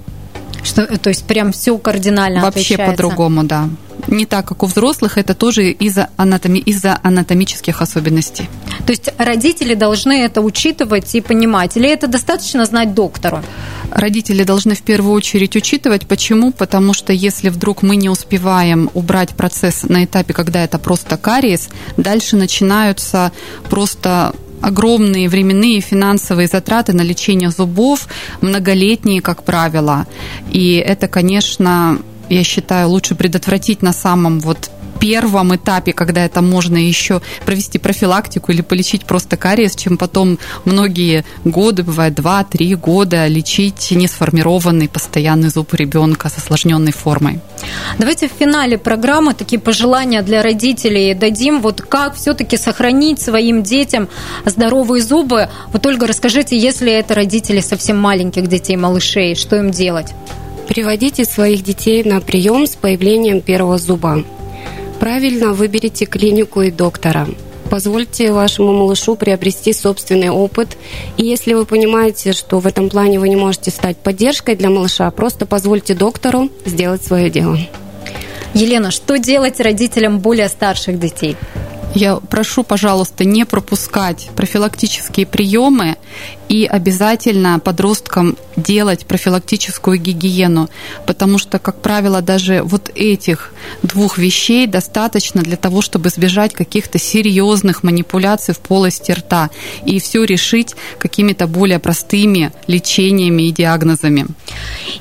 Что, 0.69 0.85
то 0.85 1.09
есть 1.09 1.25
прям 1.25 1.51
все 1.51 1.75
кардинально 1.79 2.41
Вообще 2.41 2.77
по-другому, 2.77 3.43
да. 3.43 3.69
Не 4.07 4.27
так, 4.27 4.45
как 4.45 4.61
у 4.61 4.67
взрослых, 4.67 5.17
это 5.17 5.33
тоже 5.33 5.71
из-за 5.71 6.09
анатоми, 6.15 6.59
из-за 6.59 6.99
анатомических 7.01 7.81
особенностей. 7.81 8.47
То 8.85 8.91
есть 8.91 9.09
родители 9.17 9.73
должны 9.73 10.21
это 10.21 10.41
учитывать 10.41 11.15
и 11.15 11.21
понимать, 11.21 11.75
или 11.75 11.89
это 11.89 12.07
достаточно 12.07 12.65
знать 12.65 12.93
доктору? 12.93 13.41
Родители 13.89 14.43
должны 14.43 14.75
в 14.75 14.83
первую 14.83 15.13
очередь 15.13 15.55
учитывать. 15.55 16.05
Почему? 16.07 16.51
Потому 16.51 16.93
что 16.93 17.13
если 17.13 17.49
вдруг 17.49 17.81
мы 17.81 17.95
не 17.95 18.09
успеваем 18.09 18.91
убрать 18.93 19.29
процесс 19.29 19.81
на 19.81 20.05
этапе, 20.05 20.33
когда 20.33 20.63
это 20.63 20.77
просто 20.77 21.17
кариес, 21.17 21.69
дальше 21.97 22.35
начинаются 22.35 23.31
просто 23.71 24.35
огромные 24.61 25.29
временные 25.29 25.81
финансовые 25.81 26.47
затраты 26.47 26.93
на 26.93 27.01
лечение 27.01 27.49
зубов, 27.49 28.07
многолетние, 28.41 29.21
как 29.21 29.43
правило. 29.43 30.07
И 30.51 30.75
это, 30.75 31.07
конечно, 31.07 31.99
я 32.29 32.43
считаю, 32.43 32.89
лучше 32.89 33.15
предотвратить 33.15 33.81
на 33.81 33.93
самом 33.93 34.39
вот 34.39 34.71
первом 34.99 35.55
этапе, 35.55 35.93
когда 35.93 36.25
это 36.25 36.41
можно 36.41 36.77
еще 36.77 37.21
провести 37.45 37.77
профилактику 37.77 38.51
или 38.51 38.61
полечить 38.61 39.05
просто 39.05 39.37
кариес, 39.37 39.75
чем 39.75 39.97
потом 39.97 40.37
многие 40.65 41.25
годы, 41.45 41.83
бывает 41.83 42.19
2-3 42.19 42.75
года, 42.75 43.27
лечить 43.27 43.91
несформированный 43.91 44.89
постоянный 44.89 45.49
зуб 45.49 45.73
ребенка 45.73 46.29
с 46.29 46.37
осложненной 46.37 46.91
формой. 46.91 47.39
Давайте 47.97 48.27
в 48.27 48.31
финале 48.37 48.77
программы 48.77 49.33
такие 49.33 49.59
пожелания 49.59 50.21
для 50.21 50.41
родителей 50.41 51.13
дадим. 51.13 51.61
Вот 51.61 51.81
как 51.81 52.15
все-таки 52.15 52.57
сохранить 52.57 53.21
своим 53.21 53.63
детям 53.63 54.09
здоровые 54.45 55.01
зубы? 55.01 55.49
Вот, 55.71 55.85
Ольга, 55.85 56.07
расскажите, 56.07 56.57
если 56.57 56.91
это 56.91 57.15
родители 57.15 57.61
совсем 57.61 57.97
маленьких 57.97 58.47
детей, 58.47 58.75
малышей, 58.75 59.35
что 59.35 59.55
им 59.55 59.71
делать? 59.71 60.13
Приводите 60.69 61.25
своих 61.25 61.63
детей 61.63 62.03
на 62.03 62.21
прием 62.21 62.67
с 62.67 62.75
появлением 62.75 63.41
первого 63.41 63.79
зуба. 63.79 64.23
Правильно 64.99 65.53
выберите 65.53 66.05
клинику 66.05 66.61
и 66.61 66.69
доктора. 66.69 67.27
Позвольте 67.71 68.31
вашему 68.31 68.73
малышу 68.73 69.15
приобрести 69.15 69.73
собственный 69.73 70.29
опыт. 70.29 70.77
И 71.17 71.25
если 71.25 71.55
вы 71.55 71.65
понимаете, 71.65 72.33
что 72.33 72.59
в 72.59 72.67
этом 72.67 72.91
плане 72.91 73.19
вы 73.19 73.29
не 73.29 73.35
можете 73.35 73.71
стать 73.71 73.97
поддержкой 73.97 74.55
для 74.55 74.69
малыша, 74.69 75.09
просто 75.09 75.47
позвольте 75.47 75.95
доктору 75.95 76.51
сделать 76.67 77.01
свое 77.01 77.31
дело. 77.31 77.57
Елена, 78.53 78.91
что 78.91 79.17
делать 79.17 79.59
родителям 79.59 80.19
более 80.19 80.49
старших 80.49 80.99
детей? 80.99 81.35
Я 81.95 82.17
прошу, 82.17 82.63
пожалуйста, 82.63 83.25
не 83.25 83.45
пропускать 83.45 84.29
профилактические 84.35 85.25
приемы 85.25 85.97
и 86.47 86.65
обязательно 86.65 87.59
подросткам 87.59 88.35
делать 88.55 89.05
профилактическую 89.05 89.97
гигиену, 89.99 90.69
потому 91.05 91.37
что, 91.37 91.59
как 91.59 91.81
правило, 91.81 92.21
даже 92.21 92.61
вот 92.63 92.91
этих 92.95 93.53
двух 93.83 94.17
вещей 94.17 94.67
достаточно 94.67 95.41
для 95.41 95.57
того, 95.57 95.81
чтобы 95.81 96.09
избежать 96.09 96.53
каких-то 96.53 96.99
серьезных 96.99 97.83
манипуляций 97.83 98.53
в 98.53 98.59
полости 98.59 99.11
рта 99.11 99.49
и 99.85 99.99
все 99.99 100.23
решить 100.23 100.75
какими-то 100.97 101.47
более 101.47 101.79
простыми 101.79 102.51
лечениями 102.67 103.43
и 103.43 103.51
диагнозами. 103.51 104.27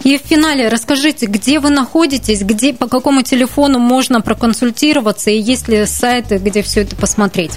И 0.05 0.19
в 0.19 0.23
финале 0.23 0.69
расскажите, 0.69 1.27
где 1.27 1.61
вы 1.61 1.71
находитесь, 1.71 2.43
где 2.43 2.73
по 2.73 2.89
какому 2.89 3.23
телефону 3.23 3.79
можно 3.79 4.21
проконсультироваться 4.21 5.31
и 5.31 5.41
есть 5.41 5.69
ли 5.69 5.87
сайты, 5.87 6.37
где 6.37 6.63
все 6.63 6.78
это 6.81 6.97
посмотреть? 6.97 7.53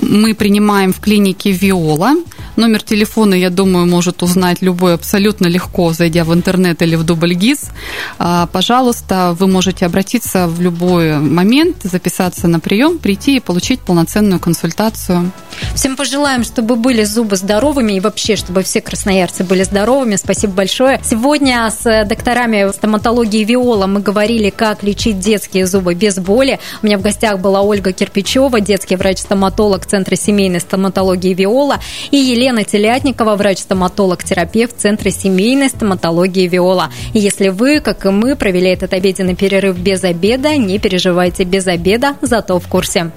Мы 0.00 0.34
принимаем 0.34 0.92
в 0.92 1.00
клинике 1.00 1.50
Виола. 1.52 2.14
Номер 2.58 2.82
телефона, 2.82 3.34
я 3.34 3.50
думаю, 3.50 3.86
может 3.86 4.20
узнать 4.20 4.62
любой 4.62 4.94
абсолютно 4.94 5.46
легко, 5.46 5.92
зайдя 5.92 6.24
в 6.24 6.34
интернет 6.34 6.82
или 6.82 6.96
в 6.96 7.04
Дубльгиз. 7.04 7.70
А, 8.18 8.48
пожалуйста, 8.48 9.36
вы 9.38 9.46
можете 9.46 9.86
обратиться 9.86 10.48
в 10.48 10.60
любой 10.60 11.18
момент, 11.20 11.76
записаться 11.84 12.48
на 12.48 12.58
прием, 12.58 12.98
прийти 12.98 13.36
и 13.36 13.40
получить 13.40 13.78
полноценную 13.78 14.40
консультацию. 14.40 15.30
Всем 15.76 15.94
пожелаем, 15.94 16.42
чтобы 16.42 16.74
были 16.74 17.04
зубы 17.04 17.36
здоровыми 17.36 17.92
и 17.92 18.00
вообще, 18.00 18.34
чтобы 18.34 18.64
все 18.64 18.80
красноярцы 18.80 19.44
были 19.44 19.62
здоровыми. 19.62 20.16
Спасибо 20.16 20.54
большое. 20.54 21.00
Сегодня 21.04 21.70
с 21.70 21.84
докторами 22.06 22.72
стоматологии 22.72 23.44
Виола 23.44 23.86
мы 23.86 24.00
говорили, 24.00 24.50
как 24.50 24.82
лечить 24.82 25.20
детские 25.20 25.64
зубы 25.68 25.94
без 25.94 26.16
боли. 26.18 26.58
У 26.82 26.86
меня 26.86 26.98
в 26.98 27.02
гостях 27.02 27.38
была 27.38 27.62
Ольга 27.62 27.92
Кирпичева, 27.92 28.60
детский 28.60 28.96
врач-стоматолог 28.96 29.86
Центра 29.86 30.16
семейной 30.16 30.58
стоматологии 30.58 31.34
Виола, 31.34 31.78
и 32.10 32.16
Елена 32.16 32.47
Телятникова, 32.64 33.36
врач-стоматолог-терапевт 33.36 34.80
Центра 34.80 35.10
семейной 35.10 35.68
стоматологии 35.68 36.48
Виола. 36.48 36.90
И 37.12 37.18
если 37.18 37.48
вы, 37.48 37.80
как 37.80 38.06
и 38.06 38.10
мы, 38.10 38.36
провели 38.36 38.70
этот 38.70 38.92
обеденный 38.92 39.34
перерыв 39.34 39.76
без 39.76 40.04
обеда, 40.04 40.56
не 40.56 40.78
переживайте 40.78 41.44
без 41.44 41.66
обеда, 41.66 42.16
зато 42.22 42.58
в 42.58 42.66
курсе. 42.66 43.10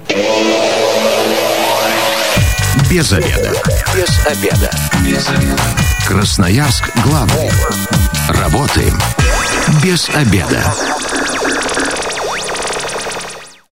Без 2.90 3.12
обеда. 3.12 3.52
Без 3.94 4.26
обеда. 4.26 4.70
Без 5.06 5.28
обеда. 5.28 5.62
Красноярск 6.06 6.90
главный. 7.04 7.50
Работаем 8.28 8.98
без 9.82 10.08
обеда. 10.10 10.62